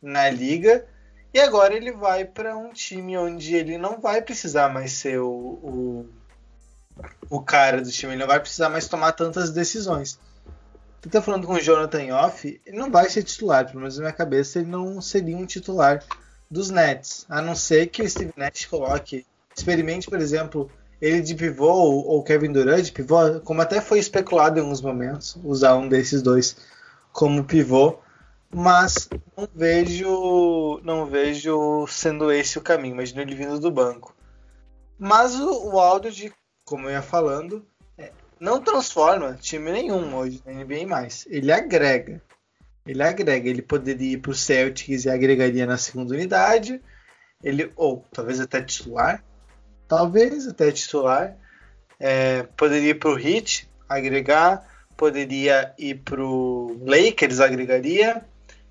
[0.00, 0.86] na liga.
[1.34, 5.28] E agora ele vai para um time onde ele não vai precisar mais ser o,
[5.28, 6.06] o,
[7.28, 10.18] o, cara do time, ele não vai precisar mais tomar tantas decisões.
[11.00, 14.04] Tu tá falando com o Jonathan Off, ele não vai ser titular, pelo menos na
[14.04, 16.02] minha cabeça ele não seria um titular
[16.50, 21.34] dos Nets, a não ser que o Steve Nash coloque, experimente, por exemplo, ele de
[21.34, 25.88] pivô ou Kevin Durant de pivô, como até foi especulado em alguns momentos, usar um
[25.88, 26.56] desses dois
[27.12, 27.98] como pivô
[28.50, 34.14] mas não vejo não vejo sendo esse o caminho, imagino ele vindo do banco.
[34.98, 36.32] Mas o, o Aldridge,
[36.66, 37.64] como eu ia falando,
[37.96, 41.24] é, não transforma time nenhum hoje na NBA mais.
[41.30, 42.20] Ele agrega.
[42.84, 43.48] Ele agrega.
[43.48, 46.82] Ele poderia ir para o Celtics e agregaria na segunda unidade.
[47.42, 49.24] Ele, ou talvez até titular.
[49.86, 51.36] Talvez até titular.
[52.00, 54.66] É, poderia ir para o Heat, agregar.
[54.96, 58.24] Poderia ir para o Lakers, agregaria.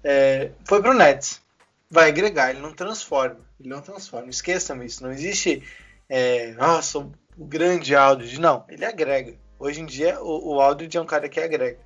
[0.04, 1.42] É, foi para o Nets.
[1.90, 3.40] Vai agregar, ele não transforma.
[3.58, 4.30] Ele não transforma.
[4.30, 5.02] Esqueçam isso.
[5.02, 5.64] Não existe.
[6.10, 8.40] É, nossa, o grande Aldridge.
[8.40, 9.34] Não, ele agrega.
[9.60, 11.80] Hoje em dia, o, o Aldridge é um cara que agrega.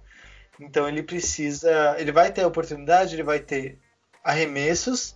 [0.59, 1.95] Então ele precisa.
[1.97, 3.79] Ele vai ter oportunidade, ele vai ter
[4.23, 5.15] arremessos,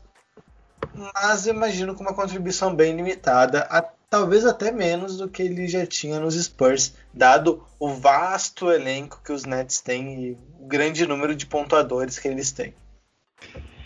[1.14, 5.68] mas eu imagino com uma contribuição bem limitada, a, talvez até menos do que ele
[5.68, 11.06] já tinha nos Spurs, dado o vasto elenco que os Nets têm e o grande
[11.06, 12.74] número de pontuadores que eles têm.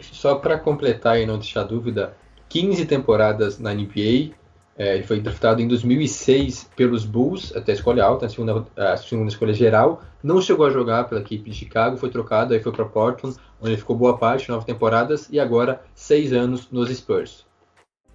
[0.02, 2.16] Só para completar e não deixar dúvida,
[2.50, 4.36] 15 temporadas na NBA,
[4.78, 8.96] é, ele foi draftado em 2006 pelos Bulls, até a escolha alta, a segunda, a
[8.96, 10.04] segunda escolha geral.
[10.22, 13.72] Não chegou a jogar pela equipe de Chicago, foi trocado, aí foi para Portland, onde
[13.72, 17.44] ele ficou boa parte, nove temporadas, e agora seis anos nos Spurs.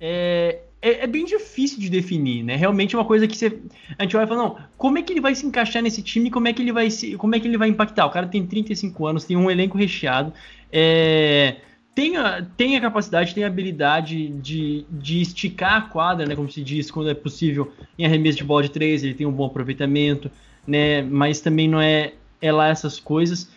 [0.01, 2.55] É, é, é, bem difícil de definir, né?
[2.55, 3.59] Realmente é uma coisa que você,
[3.99, 6.47] a gente vai falar, não, como é que ele vai se encaixar nesse time, como
[6.47, 8.07] é que ele vai se, como é que ele vai impactar?
[8.07, 10.33] O cara tem 35 anos, tem um elenco recheado,
[10.73, 11.57] é
[11.95, 16.51] tem a, tem a capacidade, tem a habilidade de, de esticar a quadra, né, como
[16.51, 19.47] se diz, quando é possível em arremesso de bola de três, ele tem um bom
[19.47, 20.31] aproveitamento,
[20.67, 23.51] né, mas também não é, é lá essas coisas.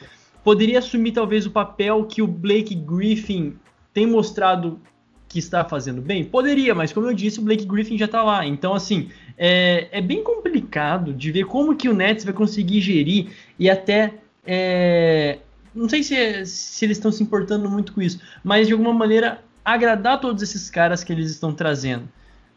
[0.43, 3.55] Poderia assumir talvez o papel que o Blake Griffin
[3.93, 4.79] tem mostrado
[5.27, 6.23] que está fazendo bem?
[6.23, 8.45] Poderia, mas como eu disse, o Blake Griffin já está lá.
[8.45, 13.31] Então, assim, é, é bem complicado de ver como que o Nets vai conseguir gerir
[13.57, 14.13] e até
[14.45, 15.39] é,
[15.75, 19.41] não sei se, se eles estão se importando muito com isso, mas de alguma maneira
[19.63, 22.07] agradar todos esses caras que eles estão trazendo,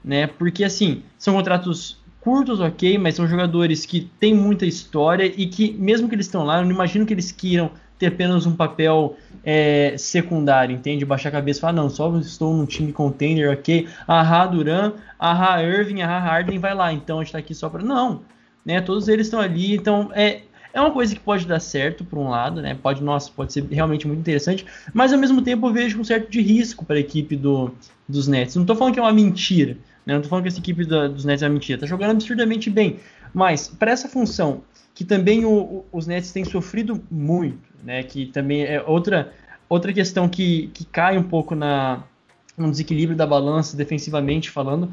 [0.05, 0.27] né?
[0.27, 5.73] Porque assim, são contratos curtos, ok, mas são jogadores que têm muita história e que,
[5.73, 9.17] mesmo que eles estão lá, eu não imagino que eles queiram ter apenas um papel
[9.43, 11.05] é, secundário, entende?
[11.05, 13.89] Baixar a cabeça e falar, não, só estou num time contender, ok?
[14.07, 17.83] Ahá Duran, ahá Irving, ahá Harden, vai lá, então a gente tá aqui só para
[17.83, 18.23] Não,
[18.65, 18.81] né?
[18.81, 22.29] Todos eles estão ali, então é, é uma coisa que pode dar certo por um
[22.29, 22.77] lado, né?
[22.81, 26.31] Pode, nossa, pode ser realmente muito interessante, mas ao mesmo tempo eu vejo um certo
[26.31, 27.75] de risco para a equipe do,
[28.09, 28.55] dos Nets.
[28.55, 29.73] Não estou falando que é uma mentira,
[30.05, 30.15] né?
[30.15, 31.81] Não estou falando que essa equipe da, dos Nets é uma mentira.
[31.81, 32.99] Tá jogando absurdamente bem,
[33.33, 34.63] mas para essa função
[34.95, 38.03] que também o, o, os Nets têm sofrido muito, né?
[38.03, 39.33] Que também é outra
[39.69, 42.03] outra questão que, que cai um pouco na
[42.57, 44.91] no desequilíbrio da balança defensivamente falando,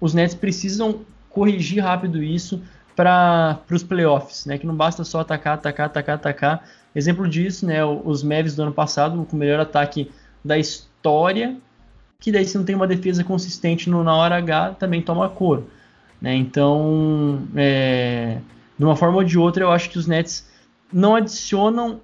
[0.00, 2.62] os Nets precisam corrigir rápido isso
[2.98, 4.58] para os playoffs, né?
[4.58, 6.68] Que não basta só atacar, atacar, atacar, atacar.
[6.92, 7.84] Exemplo disso, né?
[7.84, 10.10] Os Mavs do ano passado, com o melhor ataque
[10.44, 11.56] da história,
[12.18, 15.70] que daí se não tem uma defesa consistente no, na hora H, também toma couro.
[16.20, 16.34] Né?
[16.34, 18.38] Então, é,
[18.76, 20.50] de uma forma ou de outra, eu acho que os Nets
[20.92, 22.00] não adicionam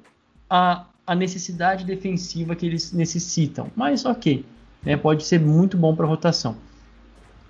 [0.49, 3.69] a, a necessidade defensiva que eles necessitam.
[3.75, 4.45] Mas ok,
[4.85, 4.97] né?
[4.97, 6.55] pode ser muito bom para rotação.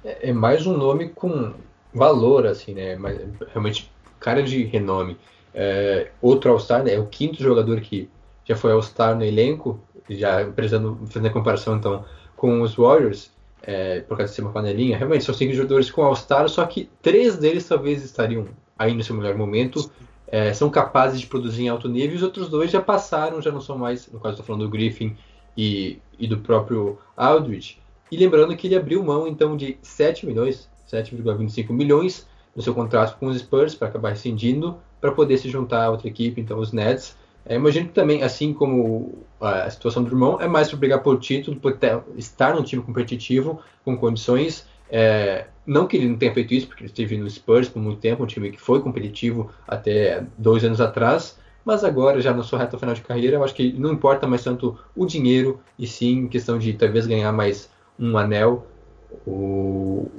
[0.03, 1.53] É, é mais um nome com
[1.95, 2.97] valor, assim, né?
[2.97, 3.21] Mas
[3.53, 5.17] realmente cara de renome.
[5.55, 6.95] É, outro All-Star, né?
[6.95, 8.09] É o quinto jogador que
[8.45, 12.05] já foi All-Star no elenco, já precisando fazer a comparação então
[12.37, 13.31] com os Warriors,
[13.63, 14.97] é, por causa de ser uma panelinha.
[14.97, 18.47] Realmente são cinco jogadores com All-Star, só que três deles talvez estariam
[18.79, 19.91] aí no seu melhor momento.
[20.27, 23.53] É, são capazes de produzir em alto nível, e os outros dois já passaram, já
[23.53, 25.17] não são mais, no caso estou falando do Griffin
[25.57, 27.79] e, e do próprio Aldridge.
[28.11, 33.19] E lembrando que ele abriu mão então de 7 milhões, 7,25 milhões no seu contrato
[33.19, 36.73] com os Spurs para acabar rescindindo para poder se juntar a outra equipe, então os
[36.73, 37.17] Nets.
[37.45, 41.19] É, imagino que também, assim como a situação do irmão, é mais para brigar por
[41.19, 44.67] título, por ter, estar num time competitivo, com condições.
[44.91, 48.01] É, não que ele não tenha feito isso, porque ele esteve no Spurs por muito
[48.01, 52.59] tempo, um time que foi competitivo até dois anos atrás, mas agora, já na sua
[52.59, 56.29] reta final de carreira, eu acho que não importa mais tanto o dinheiro, e sim
[56.29, 58.67] questão de talvez ganhar mais um anel.
[59.27, 60.11] O,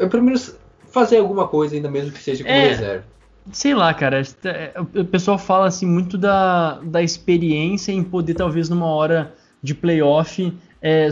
[0.00, 0.56] é pelo menos
[0.90, 3.04] fazer alguma coisa, ainda mesmo que seja como é, reserva.
[3.52, 4.22] Sei lá, cara.
[4.44, 9.74] É, o pessoal fala assim muito da, da experiência em poder, talvez, numa hora de
[9.74, 11.10] playoff, é,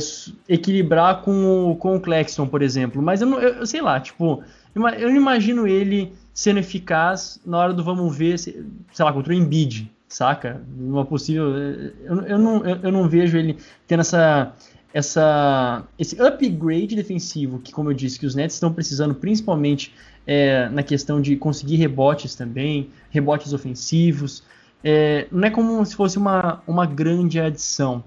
[0.48, 3.02] equilibrar com o, com o Clexon, por exemplo.
[3.02, 4.42] Mas eu, não, eu, sei lá, tipo,
[4.74, 8.64] eu não imagino ele sendo eficaz na hora do vamos ver, sei
[9.00, 10.62] lá, contra o Embiid, saca?
[10.78, 11.56] Uma possível.
[11.56, 14.54] Eu, eu, não, eu, eu não vejo ele tendo essa
[14.92, 19.94] essa, esse upgrade defensivo que, como eu disse, que os Nets estão precisando, principalmente
[20.26, 24.42] é, na questão de conseguir rebotes também, rebotes ofensivos.
[24.82, 28.02] É, não é como se fosse uma, uma grande adição.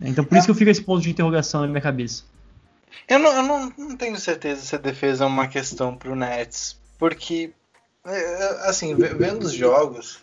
[0.00, 0.38] Então, por é.
[0.38, 2.24] isso que eu fico esse ponto de interrogação na minha cabeça.
[3.08, 6.16] Eu não, eu não, não tenho certeza se a defesa é uma questão para o
[6.16, 7.52] Nets, porque
[8.04, 10.18] É, é, assim, ve- vendo os jogos,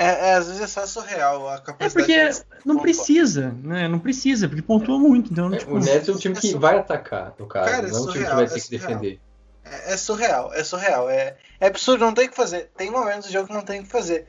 [0.00, 2.46] é, é, às vezes é só surreal a É capacidade porque deles.
[2.64, 3.88] não precisa, né?
[3.88, 5.32] Não precisa, porque pontua muito.
[5.32, 7.70] Então, É, tipo, o Nets é um time que vai atacar, no caso.
[7.70, 8.88] Cara, é não é um time que surreal, vai é ter que surreal.
[9.00, 9.20] defender.
[9.64, 11.10] É, é surreal, é surreal.
[11.10, 12.70] É, é absurdo, não tem o que fazer.
[12.76, 14.26] Tem momentos do jogo que não tem o que fazer.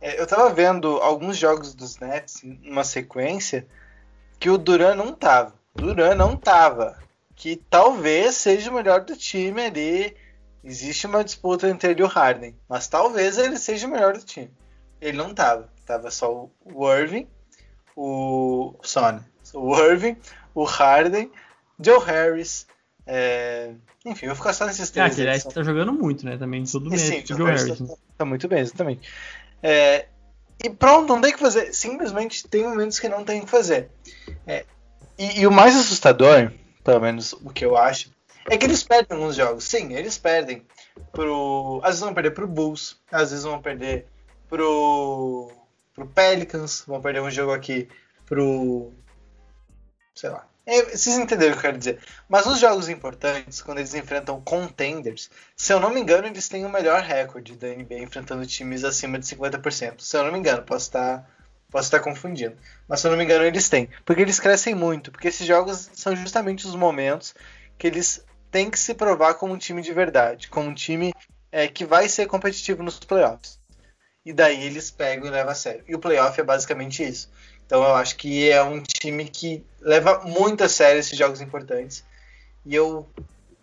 [0.00, 3.66] É, eu tava vendo alguns jogos dos Nets numa sequência
[4.38, 5.52] que o Duran não tava.
[5.74, 6.96] Duran não tava.
[7.34, 10.16] Que talvez seja o melhor do time ali.
[10.62, 12.54] Existe uma disputa entre ele e o Harden.
[12.68, 14.50] Mas talvez ele seja o melhor do time.
[15.00, 15.68] Ele não tava.
[15.86, 17.26] Tava só o- o Irving,
[17.96, 19.20] o Sonny.
[19.54, 20.16] O Irving,
[20.54, 21.30] o Harden,
[21.80, 22.66] Joe Harris.
[23.06, 23.70] é,
[24.04, 25.14] Enfim, eu vou ficar só nesses ah, três.
[25.14, 26.36] que aí, aliás tá jogando muito, né?
[26.36, 27.62] Também todo e sim, o Joe Joe Harris.
[27.64, 29.08] Harris tá, tá muito bem, exatamente.
[29.62, 30.06] É,
[30.62, 31.72] e pronto, não tem o que fazer.
[31.72, 33.90] Simplesmente tem momentos que não tem o que fazer.
[34.46, 34.64] É,
[35.18, 36.52] e, e o mais assustador,
[36.84, 38.10] pelo menos o que eu acho,
[38.50, 39.64] é que eles perdem alguns jogos.
[39.64, 40.62] Sim, eles perdem.
[41.12, 44.06] Pro, às vezes vão perder pro Bulls, às vezes vão perder
[44.48, 45.50] pro,
[45.94, 47.88] pro Pelicans, vão perder um jogo aqui
[48.26, 48.92] pro.
[50.14, 50.46] Sei lá.
[50.70, 51.98] É, vocês entenderam o que eu quero dizer.
[52.28, 56.66] Mas os jogos importantes, quando eles enfrentam contenders, se eu não me engano, eles têm
[56.66, 60.00] o melhor recorde da NBA enfrentando times acima de 50%.
[60.00, 61.26] Se eu não me engano, posso estar,
[61.70, 62.54] posso estar confundindo.
[62.86, 63.88] Mas se eu não me engano, eles têm.
[64.04, 65.10] Porque eles crescem muito.
[65.10, 67.34] Porque esses jogos são justamente os momentos
[67.78, 70.48] que eles têm que se provar como um time de verdade.
[70.48, 71.14] Como um time
[71.50, 73.57] é, que vai ser competitivo nos playoffs.
[74.28, 75.82] E daí eles pegam e levam a sério.
[75.88, 77.30] E o playoff é basicamente isso.
[77.64, 82.04] Então eu acho que é um time que leva muito a sério esses jogos importantes.
[82.62, 83.08] E eu,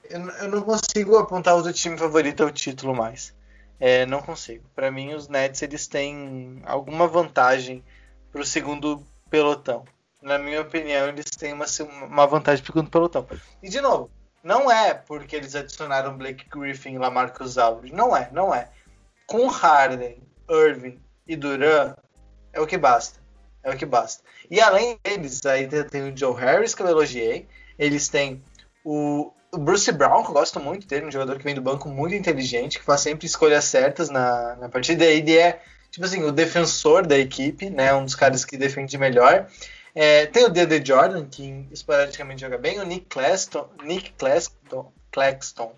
[0.10, 3.32] eu, não consigo apontar outro time favorito ao título mais.
[3.80, 4.66] É, não consigo.
[4.76, 7.84] Para mim, os Nets eles têm alguma vantagem
[8.32, 9.86] para o segundo pelotão.
[10.20, 11.68] Na minha opinião, eles têm uma,
[12.08, 13.28] uma vantagem para o segundo pelotão.
[13.62, 14.10] E de novo,
[14.44, 17.96] não é porque eles adicionaram Blake Griffin e Lamarcus Aldridge.
[17.96, 18.72] Não é, não é.
[19.28, 21.96] Com Harden, Irving e Duran,
[22.54, 23.20] é o que basta.
[23.64, 24.24] É o que basta.
[24.50, 27.48] E além deles, aí tem o Joe Harris, que eu elogiei.
[27.78, 28.44] Eles têm
[28.84, 32.16] o, Bruce Brown, que eu gosto muito dele, um jogador que vem do banco muito
[32.16, 35.06] inteligente, que faz sempre escolhas certas na, na partida.
[35.06, 37.94] Ele é, tipo assim, o defensor da equipe, né?
[37.94, 39.48] Um dos caras que defende melhor.
[39.94, 40.84] É, tem o D.D.
[40.86, 42.80] Jordan, que esporadicamente joga bem.
[42.80, 45.74] O Nick Claxton, Nick Claxton, Claxton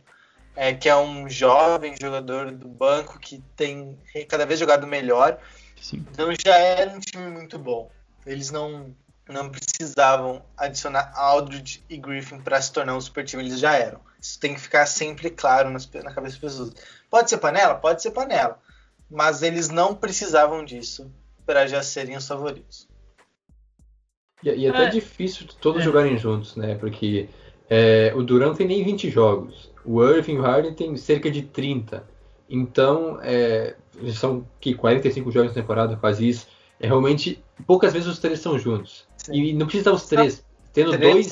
[0.58, 3.96] é, que é um jovem jogador do banco que tem
[4.28, 5.40] cada vez jogado melhor.
[5.80, 6.04] Sim.
[6.12, 7.92] Então já era um time muito bom.
[8.26, 8.92] Eles não,
[9.30, 14.02] não precisavam adicionar Aldridge e Griffin para se tornar um super time, eles já eram.
[14.20, 16.74] Isso tem que ficar sempre claro nas, na cabeça das pessoas.
[17.08, 17.76] Pode ser panela?
[17.76, 18.60] Pode ser panela.
[19.08, 21.12] Mas eles não precisavam disso
[21.46, 22.90] para já serem os favoritos.
[24.44, 25.86] E, e até é difícil todos é.
[25.86, 26.74] jogarem juntos, né?
[26.76, 27.30] Porque
[27.70, 29.72] é, o Durant tem nem 20 jogos.
[29.88, 32.04] O Irving e o Harden tem cerca de 30.
[32.50, 33.76] Então, é,
[34.14, 36.48] são que 45 jogos na temporada, quase isso.
[36.80, 39.06] É realmente poucas vezes os três estão juntos.
[39.18, 39.34] Sim.
[39.34, 40.46] E não precisa os três.
[40.74, 41.30] Tendo três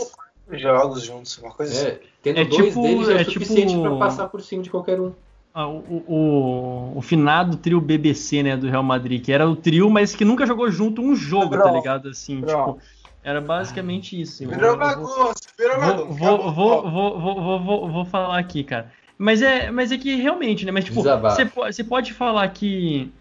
[0.47, 1.99] dois jogos juntos, uma coisa é, assim.
[2.23, 4.69] Tendo É dois tipo- deles é, é o suficiente tipo- para passar por cima de
[4.69, 5.11] qualquer um.
[5.53, 9.89] Ah, o, o, o finado trio BBC, né, do Real Madrid, que era o trio,
[9.89, 11.75] mas que nunca jogou junto um jogo, tá Pronto.
[11.75, 12.09] ligado?
[12.09, 12.79] Assim, Pronto.
[12.79, 14.47] tipo, era basicamente isso.
[14.47, 16.13] Virou bagunça, virou bagunça.
[16.13, 18.91] vou, vou, vou, vou, vou, vou, vou falar aqui, cara.
[19.17, 20.71] Mas é, mas é que realmente, né?
[20.71, 21.01] Mas tipo,
[21.35, 23.11] você po- você pode falar que,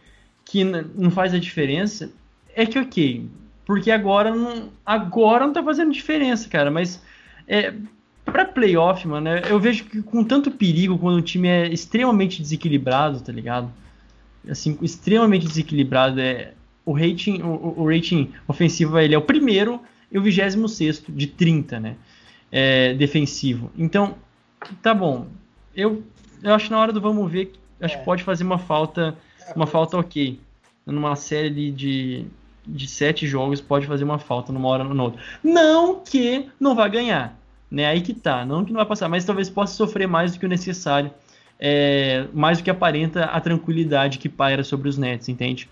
[0.44, 2.10] que não faz a diferença.
[2.54, 3.26] É que ok.
[3.64, 6.70] Porque agora não, agora não tá fazendo diferença, cara.
[6.70, 7.00] Mas
[7.48, 7.72] é,
[8.24, 13.20] pra playoff, mano, eu vejo que com tanto perigo quando o time é extremamente desequilibrado,
[13.20, 13.70] tá ligado?
[14.48, 16.20] Assim, extremamente desequilibrado.
[16.20, 16.52] É,
[16.84, 19.80] o, rating, o- o rating ofensivo ele é o primeiro
[20.14, 21.96] e o 26 de 30, né?
[22.52, 23.70] é, defensivo.
[23.76, 24.14] Então,
[24.80, 25.26] tá bom.
[25.74, 26.04] Eu,
[26.40, 27.98] eu acho que na hora do vamos ver, acho É.
[27.98, 29.16] que pode fazer uma falta,
[29.56, 30.38] uma falta ok.
[30.86, 32.24] Numa série de,
[32.64, 35.20] de sete jogos, pode fazer uma falta numa hora ou na outra.
[35.42, 37.36] Não que não vá ganhar,
[37.68, 37.86] né?
[37.86, 38.44] Aí que tá.
[38.46, 41.10] Não que não vai passar, mas talvez possa sofrer mais do que o necessário.
[41.58, 45.68] é, mais do que aparenta a tranquilidade que paira sobre os Nets, entende?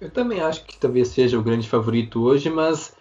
[0.00, 2.95] Eu também acho que talvez seja o grande favorito hoje, mas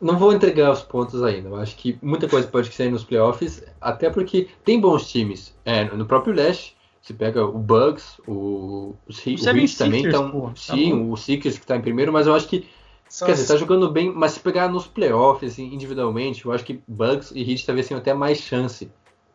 [0.00, 1.48] não vou entregar os pontos ainda.
[1.48, 5.54] Eu acho que muita coisa pode sair nos playoffs, até porque tem bons times.
[5.64, 9.76] É, no próprio leste, você pega o Bucks, o, os Heat, O o Heat 76ers,
[9.76, 10.30] também estão.
[10.30, 11.08] pô, tá sim, bom.
[11.10, 12.68] o Sixers que está em primeiro, mas eu acho que
[13.08, 16.52] São Quer dizer, as- tá jogando bem, mas se pegar nos playoffs, assim, individualmente, eu
[16.52, 18.90] acho que Bucks e Heat talvez tenham até mais chance.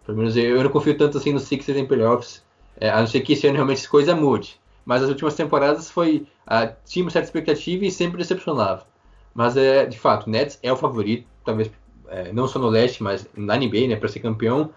[0.05, 2.45] Pelo menos eu, eu não confio tanto assim nos Sixers em playoffs,
[2.77, 4.59] é, a não ser que esse ano realmente coisa mude.
[4.85, 6.27] Mas as últimas temporadas foi.
[6.47, 8.85] ah, tinha uma certa expectativa e sempre decepcionava.
[9.33, 11.71] Mas é, de fato, o Nets é o favorito, talvez
[12.09, 14.71] é, não só no leste, mas na NBA, né, para ser campeão.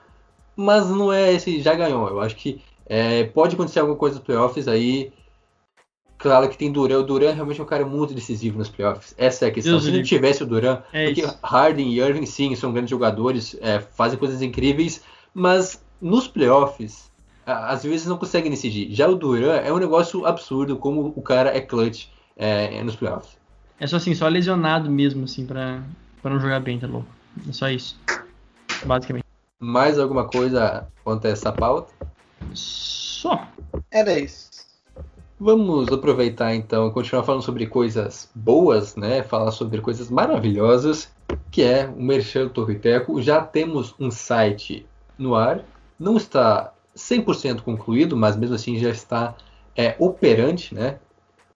[0.57, 2.09] Mas não é esse já ganhou.
[2.09, 5.12] Eu acho que É, pode acontecer alguma coisa nos playoffs aí.
[6.18, 6.98] Claro que tem Duran.
[6.98, 9.14] O Duran realmente é um cara muito decisivo nos playoffs.
[9.16, 9.72] Essa é a questão.
[9.74, 11.38] Deus Se não tivesse o Duran, É porque isso.
[11.42, 17.11] Harden e Irving, sim, são grandes jogadores, é, fazem coisas incríveis, mas nos playoffs,
[17.46, 18.92] às vezes não conseguem decidir.
[18.92, 23.41] Já o Duran é um negócio absurdo, como o cara é clutch é, nos playoffs.
[23.81, 25.83] É só assim, só lesionado mesmo, assim, pra,
[26.20, 27.09] pra não jogar bem, tá louco?
[27.49, 27.99] É só isso.
[28.85, 29.25] Basicamente.
[29.59, 31.93] Mais alguma coisa quanto a essa pauta?
[32.55, 33.47] Só.
[33.91, 34.51] Era isso.
[35.39, 39.25] Vamos aproveitar então e continuar falando sobre coisas boas, né?
[39.25, 41.12] Falar sobre coisas maravilhosas,
[41.51, 43.20] que é o Merchan do Torriteco.
[43.20, 44.87] Já temos um site
[45.18, 45.64] no ar,
[45.99, 49.35] não está 100% concluído, mas mesmo assim já está
[49.77, 50.99] é, operante, né?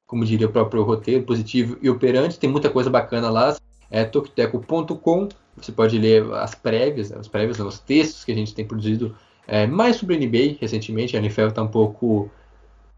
[0.07, 2.39] Como diria o próprio roteiro, positivo e operante.
[2.39, 3.57] Tem muita coisa bacana lá.
[3.91, 5.29] É tokiteco.com.
[5.57, 9.67] Você pode ler as prévias, as prévias, os textos que a gente tem produzido é,
[9.67, 11.17] mais sobre NBA recentemente.
[11.17, 12.31] A NFL está um pouco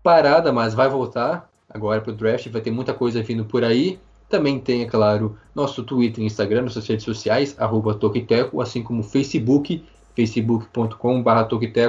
[0.03, 2.49] parada, mas vai voltar agora para o draft.
[2.49, 3.99] Vai ter muita coisa vindo por aí.
[4.29, 9.01] Também tem, é claro, nosso Twitter e Instagram, nossas redes sociais, arroba Tokiteco, assim como
[9.01, 9.83] o Facebook,
[10.15, 11.31] facebook.com.br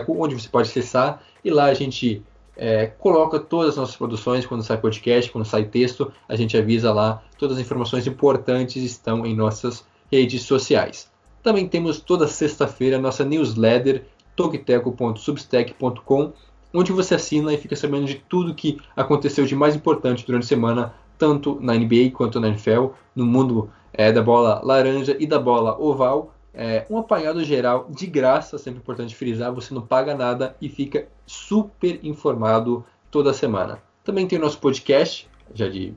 [0.07, 2.23] onde você pode acessar e lá a gente
[2.61, 6.91] é, coloca todas as nossas produções, quando sai podcast, quando sai texto, a gente avisa
[6.91, 11.09] lá, todas as informações importantes estão em nossas redes sociais.
[11.41, 14.03] Também temos toda sexta-feira nossa newsletter,
[14.35, 16.33] tokiteco.substack.com,
[16.73, 20.47] onde você assina e fica sabendo de tudo que aconteceu de mais importante durante a
[20.47, 25.39] semana, tanto na NBA quanto na NFL, no mundo é, da bola laranja e da
[25.39, 26.35] bola oval.
[26.61, 31.07] É, um apanhado geral de graça, sempre importante frisar, você não paga nada e fica
[31.25, 33.81] super informado toda semana.
[34.03, 35.93] Também tem o nosso podcast, já de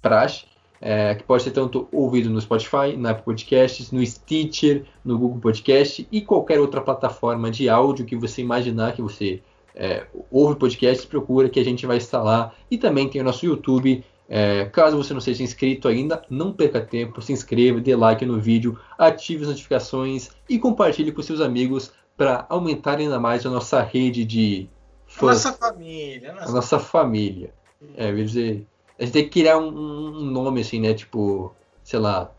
[0.00, 0.44] praxe,
[0.80, 5.40] é, que pode ser tanto ouvido no Spotify, na Apple Podcasts, no Stitcher, no Google
[5.40, 9.42] Podcast e qualquer outra plataforma de áudio que você imaginar que você
[9.74, 12.54] é, ouve podcasts, procura que a gente vai instalar.
[12.70, 14.04] E também tem o nosso YouTube.
[14.28, 18.38] É, caso você não seja inscrito ainda, não perca tempo, se inscreva, dê like no
[18.38, 23.80] vídeo, ative as notificações e compartilhe com seus amigos para aumentar ainda mais a nossa
[23.80, 24.68] rede de
[25.06, 26.32] fãs, Nossa família.
[26.32, 26.52] a Nossa...
[26.52, 27.54] nossa família.
[27.96, 28.66] É, eu ia dizer,
[28.98, 30.92] a gente tem que criar um, um nome assim, né?
[30.92, 32.30] Tipo, sei lá,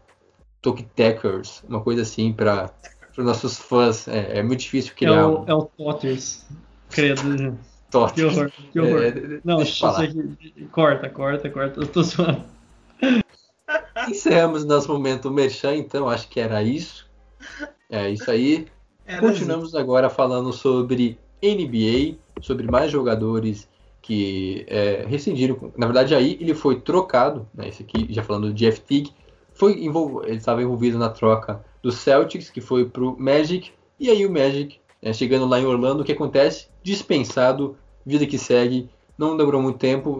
[0.61, 2.71] Toktekers, uma coisa assim para
[3.17, 4.07] os nossos fãs.
[4.07, 6.45] É, é muito difícil É criar o, um é o Totters.
[6.89, 7.57] Credo.
[7.91, 8.13] Tot.
[8.13, 9.03] Que horror, que horror.
[9.03, 10.03] É, Não, deixa eu isso falar.
[10.03, 10.67] aqui.
[10.71, 11.79] Corta, corta, corta.
[11.81, 12.43] Eu tô zoando.
[14.07, 17.09] Encerramos nosso momento merchan, então acho que era isso.
[17.89, 18.67] É isso aí.
[19.05, 23.67] Era Continuamos agora falando sobre NBA, sobre mais jogadores
[24.01, 25.71] que é, rescindiram.
[25.77, 29.13] Na verdade, aí ele foi trocado, né, esse aqui, já falando de Jeff Teague,
[29.53, 30.23] foi envol...
[30.23, 34.31] ele estava envolvido na troca do Celtics, que foi para o Magic, e aí o
[34.31, 36.68] Magic, né, chegando lá em Orlando, o que acontece?
[36.83, 37.75] Dispensado,
[38.05, 40.17] vida que segue, não demorou muito tempo,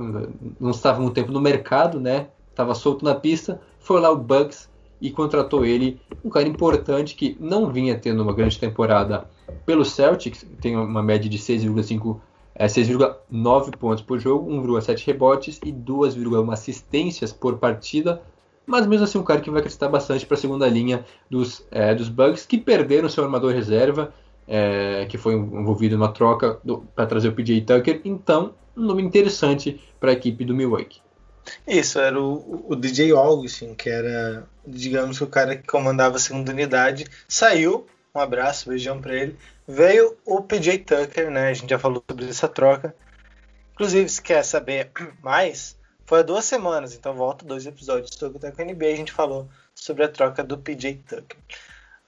[0.60, 2.28] não estava muito tempo no mercado, né?
[2.50, 4.70] Estava solto na pista, foi lá o Bucks
[5.02, 9.26] e contratou ele, um cara importante que não vinha tendo uma grande temporada
[9.66, 12.20] pelo Celtics, tem uma média de 6,5
[12.60, 18.22] é, 6,9 pontos por jogo, 1,7 rebotes e 2,1 assistências por partida.
[18.66, 21.96] Mas mesmo assim, um cara que vai acrescentar bastante para a segunda linha dos, é,
[21.96, 24.14] dos Bucks, que perderam seu armador reserva,
[24.50, 26.60] é, que foi envolvido numa troca
[26.96, 28.02] para trazer o PJ Tucker.
[28.04, 31.02] Então, um nome interessante para a equipe do Milwaukee.
[31.68, 36.20] Isso, era o, o DJ Augustin, que era, digamos que o cara que comandava a
[36.20, 37.86] segunda unidade, saiu.
[38.14, 39.38] Um abraço, beijão pra ele.
[39.68, 41.50] Veio o PJ Tucker, né?
[41.50, 42.96] A gente já falou sobre essa troca.
[43.74, 44.90] Inclusive, se quer saber
[45.22, 48.88] mais, foi há duas semanas, então volta dois episódios sobre o NBA.
[48.88, 51.38] A gente falou sobre a troca do PJ Tucker.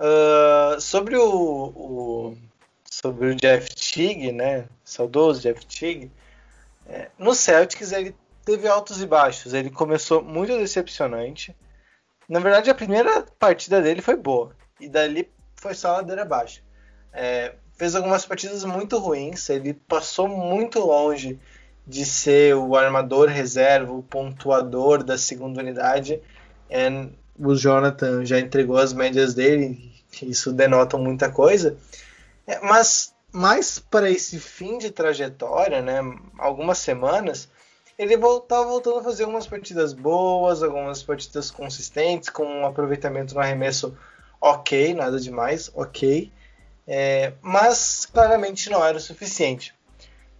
[0.01, 2.37] Uh, sobre o, o,
[2.89, 4.65] sobre o Jeff Teague, né?
[4.83, 6.11] Saudoso Jeff Teague.
[6.87, 9.53] É, no Celtics ele teve altos e baixos.
[9.53, 11.55] Ele começou muito decepcionante.
[12.27, 14.55] Na verdade, a primeira partida dele foi boa.
[14.79, 16.63] E dali foi só ladeira abaixo.
[17.13, 19.49] É, fez algumas partidas muito ruins.
[19.49, 21.39] Ele passou muito longe
[21.85, 26.19] de ser o armador reserva, o pontuador da segunda unidade.
[26.69, 26.89] É,
[27.37, 29.90] o Jonathan já entregou as médias dele.
[30.21, 31.77] Isso denota muita coisa.
[32.45, 35.99] É, mas mais para esse fim de trajetória, né,
[36.37, 37.49] algumas semanas,
[37.97, 43.39] ele estava voltando a fazer algumas partidas boas, algumas partidas consistentes, com um aproveitamento no
[43.39, 43.97] arremesso
[44.39, 46.31] ok, nada demais, ok.
[46.87, 49.73] É, mas claramente não era o suficiente.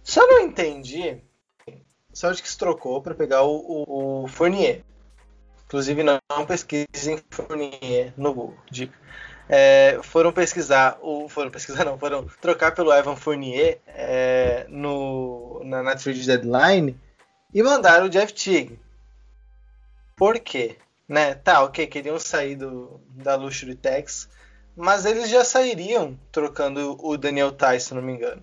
[0.02, 1.18] Só não entendi.
[1.66, 4.82] O Celtics trocou para pegar o, o, o Fournier.
[5.64, 8.58] Inclusive, não, não pesquisem Fournier no Google.
[8.70, 8.98] Dica.
[9.48, 15.82] É, foram pesquisar, ou foram pesquisar não, foram trocar pelo Evan Fournier é, no, na,
[15.82, 16.98] na trade deadline
[17.52, 18.78] e mandaram o Jeff Teague.
[20.16, 20.76] Por quê?
[21.08, 21.34] Né?
[21.34, 24.28] Tá, ok, queriam sair do, da Luxury Tax,
[24.76, 28.42] mas eles já sairiam trocando o Daniel Tice, se não me engano.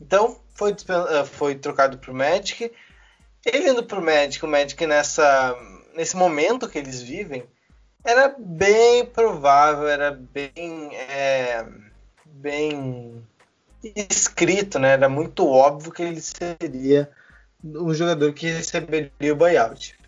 [0.00, 2.72] Então, foi, eh, foi trocado pro Magic.
[3.46, 5.56] Ele indo pro Magic, o Magic nessa,
[5.94, 7.44] nesse momento que eles vivem,
[8.04, 11.64] era bem provável, era bem, é,
[12.26, 13.24] bem
[13.82, 14.92] escrito, né?
[14.92, 17.10] Era muito óbvio que ele seria
[17.64, 19.98] um jogador que receberia o buyout.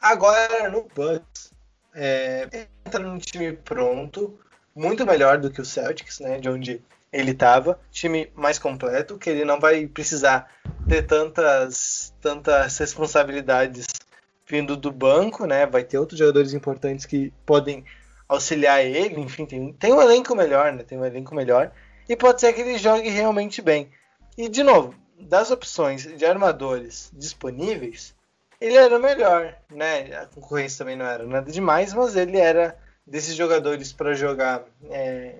[0.00, 1.52] Agora no Bucks,
[1.94, 4.38] é, entra num time pronto,
[4.74, 6.38] muito melhor do que o Celtics, né?
[6.38, 10.50] De onde ele estava, time mais completo, que ele não vai precisar
[10.88, 13.86] ter tantas, tantas responsabilidades
[14.46, 15.66] vindo do banco, né?
[15.66, 17.84] Vai ter outros jogadores importantes que podem
[18.28, 20.82] auxiliar ele, enfim, tem, tem um elenco melhor, né?
[20.82, 21.72] Tem um elenco melhor.
[22.08, 23.90] E pode ser que ele jogue realmente bem.
[24.36, 28.14] E de novo, das opções de armadores disponíveis,
[28.60, 30.16] ele era o melhor, né?
[30.16, 32.76] A concorrência também não era nada demais, mas ele era
[33.06, 35.34] desses jogadores para jogar é,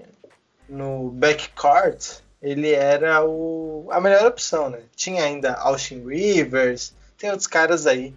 [0.68, 4.80] no backcourt, ele era o, a melhor opção, né?
[4.94, 8.14] Tinha ainda Austin Rivers, tem outros caras aí,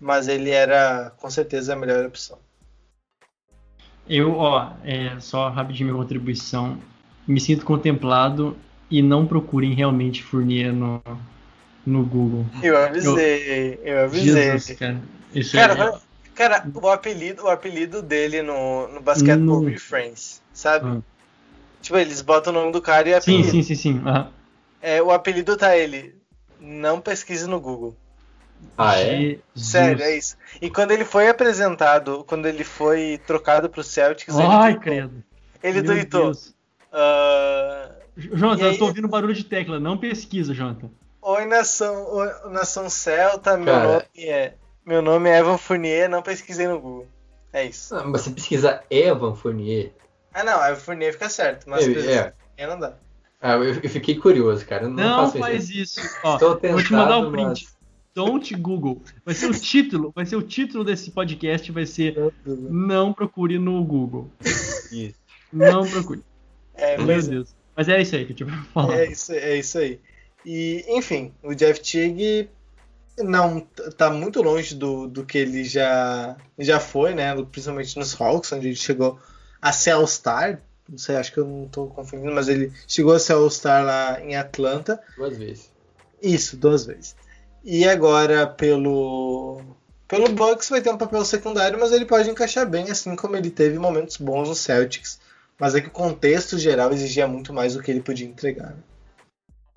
[0.00, 2.38] mas ele era com certeza a melhor opção.
[4.08, 6.78] Eu, ó, é, só rapidinho minha contribuição.
[7.28, 8.56] Me sinto contemplado
[8.90, 11.00] e não procurem realmente Fournier no,
[11.86, 12.44] no Google.
[12.62, 14.58] Eu avisei, eu, eu avisei.
[14.58, 15.00] Jesus, cara.
[15.32, 16.00] Isso cara, é,
[16.34, 20.86] cara, o apelido, o apelido dele no, no Basketball No- Reference, sabe?
[20.88, 21.00] Ah.
[21.80, 23.50] Tipo, eles botam o nome do cara e Sim, apelido.
[23.50, 23.98] sim, sim, sim.
[24.04, 24.28] aham.
[24.82, 26.14] É, o apelido tá ele.
[26.58, 27.96] Não pesquise no Google.
[28.76, 29.38] Ah, é?
[29.54, 30.36] Sério, é isso.
[30.60, 34.80] E quando ele foi apresentado, quando ele foi trocado pro Celtics, ele Ai, tweetou.
[34.82, 35.24] credo.
[35.62, 36.24] Ele Meu tweetou.
[36.24, 36.54] Deus.
[36.92, 39.78] ah, Jonathan, aí- eu tô ouvindo barulho de tecla.
[39.78, 40.88] Não pesquisa, Jonathan.
[41.22, 43.86] Oi, nação, oi, nação Celta, meu Cara.
[43.88, 44.54] nome é.
[44.86, 47.06] Meu nome é Evan Fournier, não pesquisei no Google.
[47.52, 47.94] É isso.
[47.94, 49.92] Ah, mas se pesquisar Evan Fournier.
[50.32, 52.34] Ah não, Evan Fournier fica certo, mas É, pesquisar
[52.66, 52.94] não dá.
[53.42, 54.86] Ah, eu, eu fiquei curioso, cara.
[54.88, 56.00] Não, Não, faço faz isso.
[56.00, 56.18] isso.
[56.22, 57.68] Ó, eu vou te mandar o tentado, print.
[58.14, 59.02] Don't Google.
[59.24, 63.82] Vai ser o título, vai ser o título desse podcast, vai ser Não procure no
[63.84, 64.30] Google.
[64.90, 65.14] Isso.
[65.52, 66.22] Não procure.
[66.74, 67.54] É, Meu mas Deus.
[67.76, 68.98] Mas é isso aí que eu pra falar.
[68.98, 70.00] é isso, é isso aí.
[70.44, 72.48] E, enfim, o Jeff Teague
[73.18, 73.60] não
[73.96, 77.34] tá muito longe do, do que ele já, já foi, né?
[77.44, 79.18] Principalmente nos Hawks, onde ele chegou
[79.60, 80.60] a ser All-Star.
[80.88, 84.20] Não sei, acho que eu não tô confundindo, mas ele chegou a ser All-Star lá
[84.20, 85.00] em Atlanta.
[85.16, 85.70] Duas vezes.
[86.22, 87.14] Isso, duas vezes.
[87.64, 89.60] E agora pelo
[90.08, 93.50] pelo Bucks vai ter um papel secundário, mas ele pode encaixar bem, assim como ele
[93.50, 95.20] teve momentos bons no Celtics.
[95.58, 98.70] Mas é que o contexto geral exigia muito mais do que ele podia entregar.
[98.70, 98.76] né?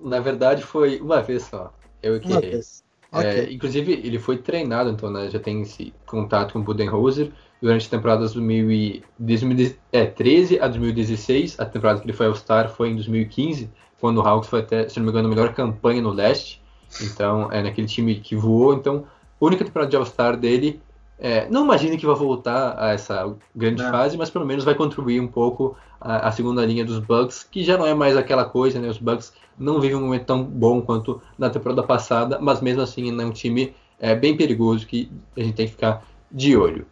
[0.00, 1.72] Na verdade, foi uma vez só.
[2.02, 2.82] Eu que Uma vez.
[3.12, 7.30] É, inclusive, ele foi treinado, então, né, já tem esse contato com o Budenholzer
[7.62, 11.60] durante as temporadas 2000 e- 2013 a 2016.
[11.60, 13.70] A temporada que ele foi All-Star foi em 2015,
[14.00, 16.60] quando o Hawks foi até, se não me engano, a melhor campanha no leste.
[17.00, 18.74] Então, é naquele time que voou.
[18.74, 19.04] Então,
[19.40, 20.80] a única temporada de All-Star dele.
[21.18, 23.90] é, não imagine que vai voltar a essa grande Não.
[23.90, 27.62] fase, mas pelo menos vai contribuir um pouco a, a segunda linha dos Bucks, que
[27.62, 28.88] já não é mais aquela coisa, né?
[28.88, 33.08] Os Bucks não vivem um momento tão bom quanto na temporada passada, mas mesmo assim
[33.20, 36.84] é um time é, bem perigoso que a gente tem que ficar de olho.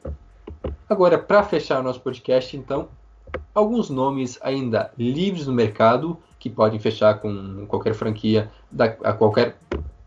[0.88, 2.88] Agora, para fechar o nosso podcast, então,
[3.54, 9.56] alguns nomes ainda livres no mercado que podem fechar com qualquer franquia, da, a qualquer,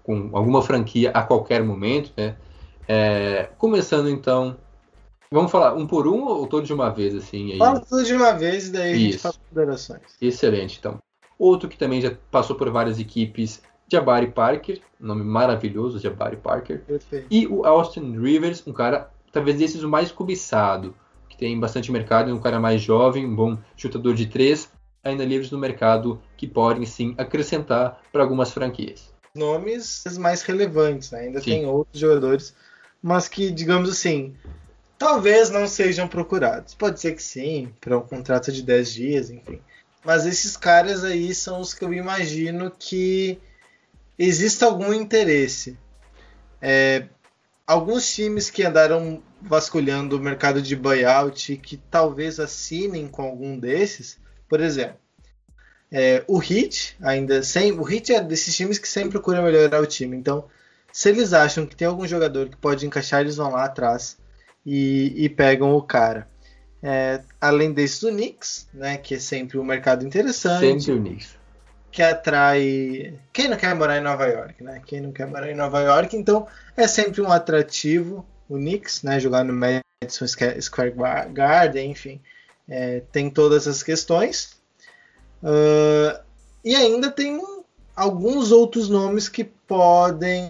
[0.05, 2.35] com alguma franquia a qualquer momento, né?
[2.87, 4.55] É, começando então,
[5.31, 7.53] vamos falar um por um ou todos de uma vez assim?
[7.53, 7.57] Aí?
[7.57, 9.19] Fala tudo de uma vez e daí a gente Isso.
[9.19, 10.01] faz considerações.
[10.21, 10.99] Excelente, então.
[11.37, 16.83] Outro que também já passou por várias equipes, Jabari Parker, nome maravilhoso, Jabari Parker.
[16.85, 17.27] Perfeito.
[17.29, 20.95] E o Austin Rivers, um cara, talvez desses o mais cobiçado,
[21.27, 24.71] que tem bastante mercado, um cara mais jovem, um bom chutador de três,
[25.03, 29.14] ainda livres no mercado, que podem sim acrescentar para algumas franquias.
[29.35, 31.21] Nomes mais relevantes, né?
[31.21, 31.51] ainda Sim.
[31.51, 32.55] tem outros jogadores,
[33.01, 34.35] mas que, digamos assim,
[34.97, 36.73] talvez não sejam procurados.
[36.73, 39.61] Pode ser que sim, para um contrato de 10 dias, enfim.
[40.03, 43.39] Mas esses caras aí são os que eu imagino que
[44.17, 45.77] exista algum interesse.
[46.61, 47.07] É,
[47.67, 54.17] alguns times que andaram vasculhando o mercado de buyout que talvez assinem com algum desses,
[54.47, 54.97] por exemplo,
[55.91, 59.85] é, o Heat ainda sem o Heat é desses times que sempre procura melhorar o
[59.85, 60.15] time.
[60.17, 60.45] Então,
[60.91, 64.17] se eles acham que tem algum jogador que pode encaixar, eles vão lá atrás
[64.65, 66.27] e, e pegam o cara.
[66.83, 71.35] É, além desses, o Knicks, né, que é sempre um mercado interessante, Sempre o Knicks.
[71.91, 73.13] que atrai.
[73.33, 74.81] Quem não quer morar em Nova York, né?
[74.85, 76.45] Quem não quer morar em Nova York, então
[76.77, 79.19] é sempre um atrativo o Knicks, né?
[79.19, 80.93] Jogar no Madison Squa- Square
[81.33, 82.21] Garden, enfim,
[82.69, 84.54] é, tem todas as questões.
[85.43, 86.21] Ah,
[86.63, 87.39] e ainda tem
[87.95, 90.49] alguns outros nomes que podem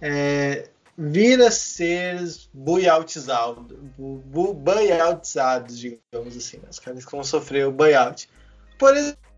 [0.00, 2.20] é, vir a ser
[2.52, 3.64] buyoutizados,
[3.98, 6.58] bu- bu- buyoutizados, digamos assim.
[6.58, 6.64] né?
[6.70, 8.28] Os caras que vão sofrer o buyout.
[8.78, 8.94] Por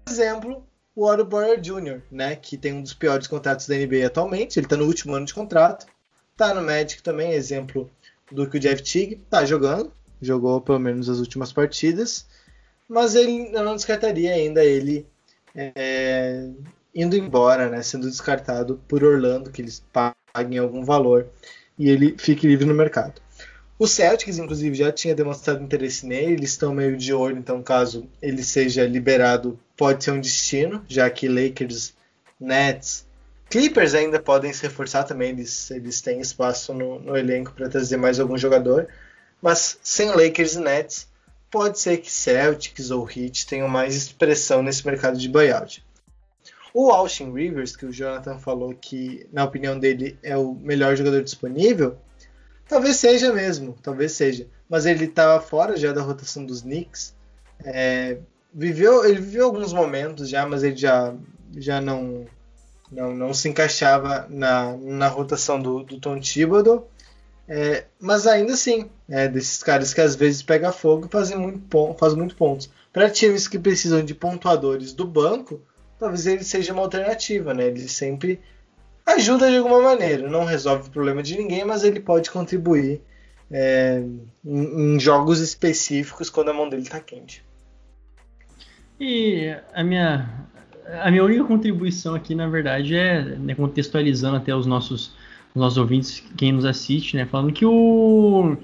[0.08, 0.64] exemplo,
[0.94, 4.58] o Otto Boyer Jr., né, que tem um dos piores contratos da NBA atualmente.
[4.58, 5.86] Ele está no último ano de contrato.
[6.36, 7.90] Tá no Magic também, exemplo
[8.30, 9.92] do que o Jeff Teague tá jogando.
[10.22, 12.26] Jogou pelo menos as últimas partidas.
[12.88, 15.06] Mas ele eu não descartaria ainda ele
[15.54, 16.48] é,
[16.94, 21.26] indo embora, né, sendo descartado por Orlando, que eles paguem algum valor
[21.78, 23.22] e ele fique livre no mercado.
[23.78, 28.08] O Celtics, inclusive, já tinha demonstrado interesse nele, eles estão meio de olho, então caso
[28.22, 31.92] ele seja liberado, pode ser um destino, já que Lakers,
[32.38, 33.04] Nets,
[33.50, 37.96] Clippers ainda podem se reforçar também, eles, eles têm espaço no, no elenco para trazer
[37.96, 38.88] mais algum jogador,
[39.40, 41.08] mas sem Lakers e Nets,
[41.54, 45.84] pode ser que Celtics ou Heat tenham mais expressão nesse mercado de buyout.
[46.74, 51.22] O Austin Rivers, que o Jonathan falou que, na opinião dele, é o melhor jogador
[51.22, 51.96] disponível,
[52.68, 54.48] talvez seja mesmo, talvez seja.
[54.68, 57.14] Mas ele estava fora já da rotação dos Knicks.
[57.64, 58.18] É,
[58.52, 61.14] viveu, ele viveu alguns momentos já, mas ele já,
[61.56, 62.26] já não,
[62.90, 66.90] não, não se encaixava na, na rotação do, do Tom Thibodeau.
[67.46, 71.94] É, mas ainda assim, é desses caras que às vezes pega fogo e fazem muito,
[71.98, 72.70] faz muito pontos.
[72.92, 75.60] Para times que precisam de pontuadores do banco,
[75.98, 77.66] talvez ele seja uma alternativa, né?
[77.66, 78.40] Ele sempre
[79.04, 80.28] ajuda de alguma maneira.
[80.28, 83.02] Não resolve o problema de ninguém, mas ele pode contribuir
[83.50, 84.02] é,
[84.44, 87.44] em, em jogos específicos quando a mão dele está quente.
[88.98, 90.46] E a minha,
[91.02, 95.14] a minha única contribuição aqui, na verdade, é né, contextualizando até os nossos, os
[95.54, 97.24] nossos ouvintes, quem nos assiste, né?
[97.26, 98.56] Falando que o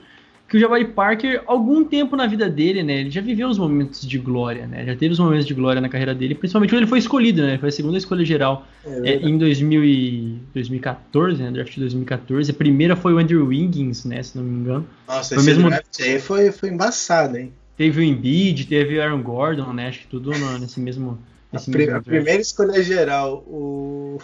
[0.48, 3.02] que o Jabari Parker, algum tempo na vida dele, né?
[3.02, 4.84] Ele já viveu os momentos de glória, né?
[4.84, 7.50] Já teve os momentos de glória na carreira dele, principalmente quando ele foi escolhido, né?
[7.50, 8.66] Ele foi a segunda escolha geral
[9.04, 11.52] é, em 2000 e 2014, né?
[11.52, 12.50] Draft de 2014.
[12.50, 14.20] A primeira foi o Andrew Wiggins, né?
[14.24, 14.86] Se não me engano.
[15.06, 17.52] Nossa, Foi esse mesmo- draft aí foi, foi embaçado, hein?
[17.76, 19.86] Teve o Embiid, teve o Aaron Gordon, né?
[19.86, 21.16] Acho que tudo no- nesse mesmo.
[21.52, 22.08] A, Nesse pri- mesmo a draft.
[22.08, 24.18] primeira escolha geral, o,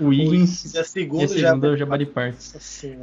[0.00, 1.76] O Wiggins e a e segunda, a segunda é o.
[1.76, 2.08] Jabari.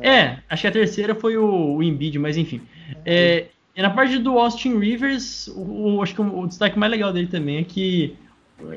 [0.01, 2.61] É, acho que a terceira foi o, o Embiid, mas enfim.
[3.05, 6.91] É, e na parte do Austin Rivers, o, o- acho que o, o destaque mais
[6.91, 8.15] legal dele também é que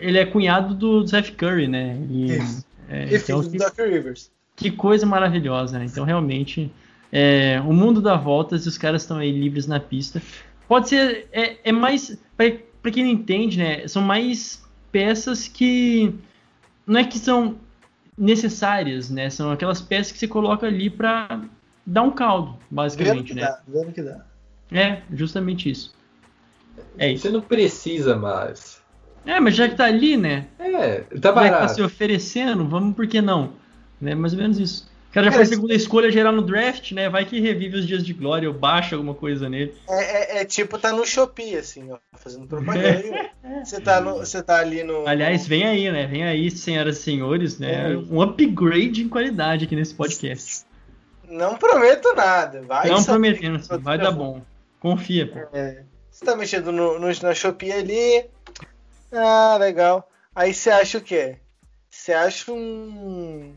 [0.01, 1.97] ele é cunhado do Seth Curry, né?
[2.11, 2.65] E, Isso.
[2.89, 4.31] é, E então, filho do que, Doc Rivers.
[4.57, 5.85] que coisa maravilhosa, né?
[5.85, 6.71] Então, realmente,
[7.13, 10.21] é, o mundo dá voltas e os caras estão aí livres na pista.
[10.67, 13.87] Pode ser, é, é mais, pra quem não entende, né?
[13.87, 16.13] São mais peças que
[16.87, 17.57] não é que são
[18.19, 19.31] necessárias, né?
[19.31, 21.43] São aquelas peças que você coloca ali pra
[21.87, 23.43] dar um caldo, Vendo basicamente, que né?
[23.43, 24.25] dá, vendo que dá.
[24.71, 25.95] É, justamente isso.
[26.99, 27.23] É isso.
[27.23, 28.83] Você não precisa mais.
[29.25, 30.47] É, mas já que tá ali, né?
[30.59, 31.75] É, tá Já que tá barato.
[31.75, 33.53] se oferecendo, vamos por que não?
[34.01, 34.15] Né?
[34.15, 34.89] Mais ou menos isso.
[35.19, 37.09] O cara já É, foi a segunda escolha geral no draft, né?
[37.09, 39.75] Vai que revive os dias de glória ou baixa alguma coisa nele.
[39.89, 43.31] É, é- é tipo tá no Shopee, assim, ó, fazendo propaganda.
[43.65, 45.09] Você tá, no, você tá ali no.
[45.09, 46.07] Aliás, vem aí, né?
[46.07, 47.93] Vem aí, senhoras e senhores, né?
[47.93, 47.97] É.
[47.97, 50.65] Um upgrade em qualidade aqui nesse podcast.
[51.27, 52.63] Não prometo nada.
[52.63, 54.43] Vai não prometendo, vai dar bom.
[54.79, 55.39] Confia, pô.
[55.57, 58.27] É, você tá mexendo no, no, na Shopee ali.
[59.11, 60.09] Ah, legal.
[60.35, 61.37] Aí você acha o quê?
[61.91, 63.55] Você acha um.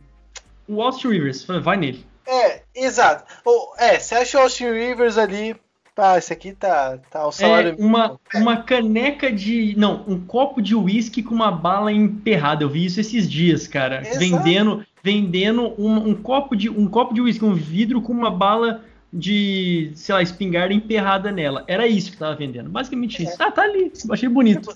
[0.68, 2.06] O Austin Rivers, vai nele.
[2.28, 3.26] É, exato.
[3.44, 5.56] Ou, é, você acha o Austin Rivers ali.
[5.94, 7.76] Pá, esse aqui tá, tá o salário.
[7.78, 9.76] É uma, uma caneca de.
[9.78, 12.64] Não, um copo de uísque com uma bala emperrada.
[12.64, 14.02] Eu vi isso esses dias, cara.
[14.02, 14.20] Exato.
[14.20, 18.84] Vendendo vendendo um, um copo de um copo de uísque, um vidro com uma bala
[19.12, 21.64] de, sei lá, espingarda emperrada nela.
[21.68, 22.70] Era isso que tava vendendo.
[22.70, 23.36] Basicamente isso.
[23.40, 23.92] Ah, tá ali.
[24.10, 24.76] Achei bonito.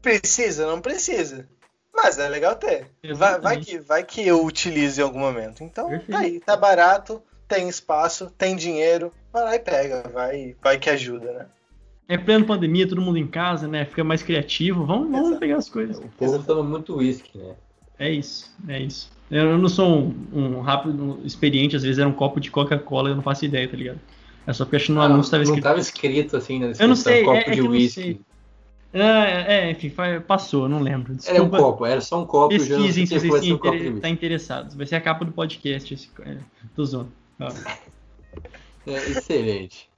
[0.00, 1.46] Precisa, não precisa.
[1.96, 2.86] Mas é legal ter.
[3.14, 5.64] Vai, vai que, vai que eu utilize em algum momento.
[5.64, 6.10] Então, Perfeito.
[6.12, 9.10] tá aí, tá barato, tem espaço, tem dinheiro.
[9.32, 11.46] Vai lá e pega, vai, vai que ajuda, né?
[12.08, 13.84] É pleno pandemia, todo mundo em casa, né?
[13.84, 14.84] Fica mais criativo.
[14.84, 15.40] Vamos, vamos Exato.
[15.40, 15.96] pegar as coisas.
[15.98, 17.54] O povo toma muito uísque, né?
[17.98, 19.10] É isso, é isso.
[19.30, 23.16] Eu não sou um, um rápido experiente, às vezes era um copo de Coca-Cola, eu
[23.16, 23.98] não faço ideia, tá ligado?
[24.46, 25.64] É só porque acho que no Ah, anúncio tava não escrito.
[25.64, 28.20] tava escrito assim na Eu não descrição, sei, copo é- é de não uísque.
[28.92, 29.92] É, é, enfim,
[30.26, 31.16] passou, não lembro.
[31.24, 31.58] Era um Desculpa.
[31.58, 32.48] copo, era só um copo.
[32.48, 34.08] Pesquisem se vocês foi um estão uísque.
[34.08, 34.74] interessados.
[34.74, 35.92] Vai ser a capa do podcast.
[35.92, 36.38] Esse, é,
[36.82, 37.12] zoando.
[37.40, 37.48] Ó.
[38.86, 39.88] É, excelente.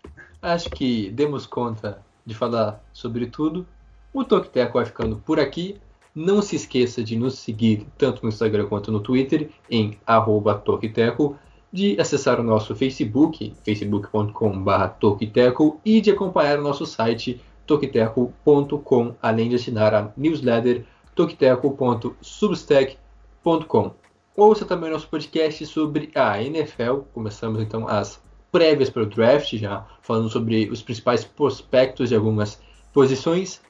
[0.40, 3.66] Acho que demos conta de falar sobre tudo.
[4.14, 5.76] O Toqueteco vai ficando por aqui.
[6.14, 11.36] Não se esqueça de nos seguir tanto no Instagram quanto no Twitter em arroba Toqueteco,
[11.70, 17.38] de acessar o nosso Facebook, facebook.com.br e de acompanhar o nosso site
[17.68, 23.94] toqueteco.com, além de assinar a newsletter toqueteco.substack.com.
[24.34, 27.00] Ouça também nosso podcast sobre a NFL.
[27.12, 28.18] Começamos então as
[28.50, 32.58] prévias para o draft, já falando sobre os principais prospectos de algumas
[32.92, 33.60] posições.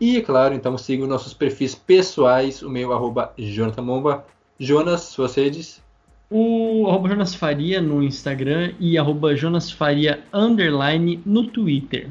[0.00, 4.24] E, é claro, então sigam nossos perfis pessoais, o meu arroba Jonathan Momba.
[4.58, 5.82] Jonas, suas redes?
[6.30, 12.08] O arroba Jonas Faria no Instagram e arroba Jonas Faria underline no Twitter.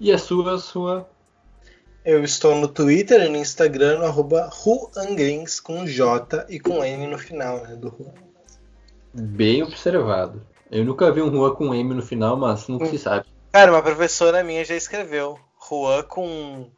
[0.00, 1.08] E a sua, sua?
[2.04, 7.06] Eu estou no Twitter e no Instagram, no arroba Ruangrins, com J e com N
[7.06, 8.14] no final, né, do Juan.
[9.12, 10.42] Bem observado.
[10.70, 13.26] Eu nunca vi um Juan com M no final, mas nunca se sabe.
[13.52, 15.38] Cara, uma professora minha já escreveu
[15.68, 16.70] Juan com...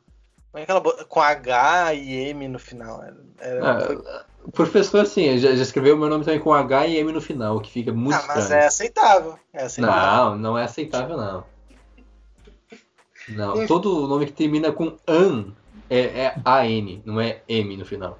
[0.50, 1.04] Como é que ela bota?
[1.04, 3.02] Com H e M no final.
[3.38, 6.96] Era, foi- Ah, o professor, assim, já, já escreveu meu nome também com H e
[6.98, 8.62] M no final, o que fica muito Ah, mas estranho.
[8.62, 9.38] é aceitável.
[9.52, 10.30] É aceitável.
[10.30, 11.51] Não, não é aceitável, não.
[13.28, 15.46] Não, todo nome que termina com AN
[15.88, 18.18] é, é AN, não é M no final.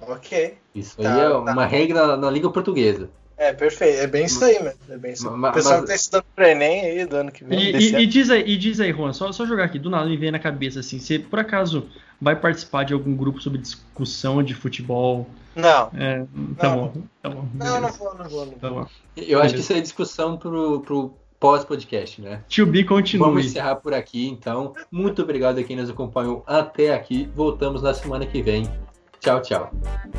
[0.00, 0.56] Ok.
[0.74, 1.38] Isso Tá, aí é tá.
[1.38, 3.10] uma regra na, na língua portuguesa.
[3.36, 4.00] É, perfeito.
[4.00, 4.78] É bem isso aí, mesmo.
[4.88, 7.42] É bem isso o pessoal mas- que tá estudando pro Enem aí do ano que
[7.44, 7.58] vem.
[7.58, 10.06] E, e- e diz aí, e diz aí, Juan, só, só jogar aqui, do nada
[10.08, 11.86] me vem na cabeça assim, você por acaso
[12.20, 15.26] vai participar de algum grupo sobre discussão de futebol?
[15.56, 15.90] Não.
[15.94, 16.24] É,
[16.58, 16.76] tá Não.
[16.76, 16.92] bom,
[17.22, 17.48] tá bom.
[17.54, 18.46] Não, não vou, não vou.
[18.46, 18.80] Não Tá vou.
[18.82, 18.86] bom.
[19.16, 19.54] Eu acho Beleza.
[19.54, 22.44] que isso é discussão pro, pro pós-podcast, né?
[22.54, 23.46] To be Vamos continue.
[23.46, 24.74] encerrar por aqui, então.
[24.92, 27.28] Muito obrigado a quem nos acompanhou até aqui.
[27.34, 28.70] Voltamos na semana que vem.
[29.18, 29.70] Tchau, tchau.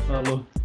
[0.06, 0.61] Falou.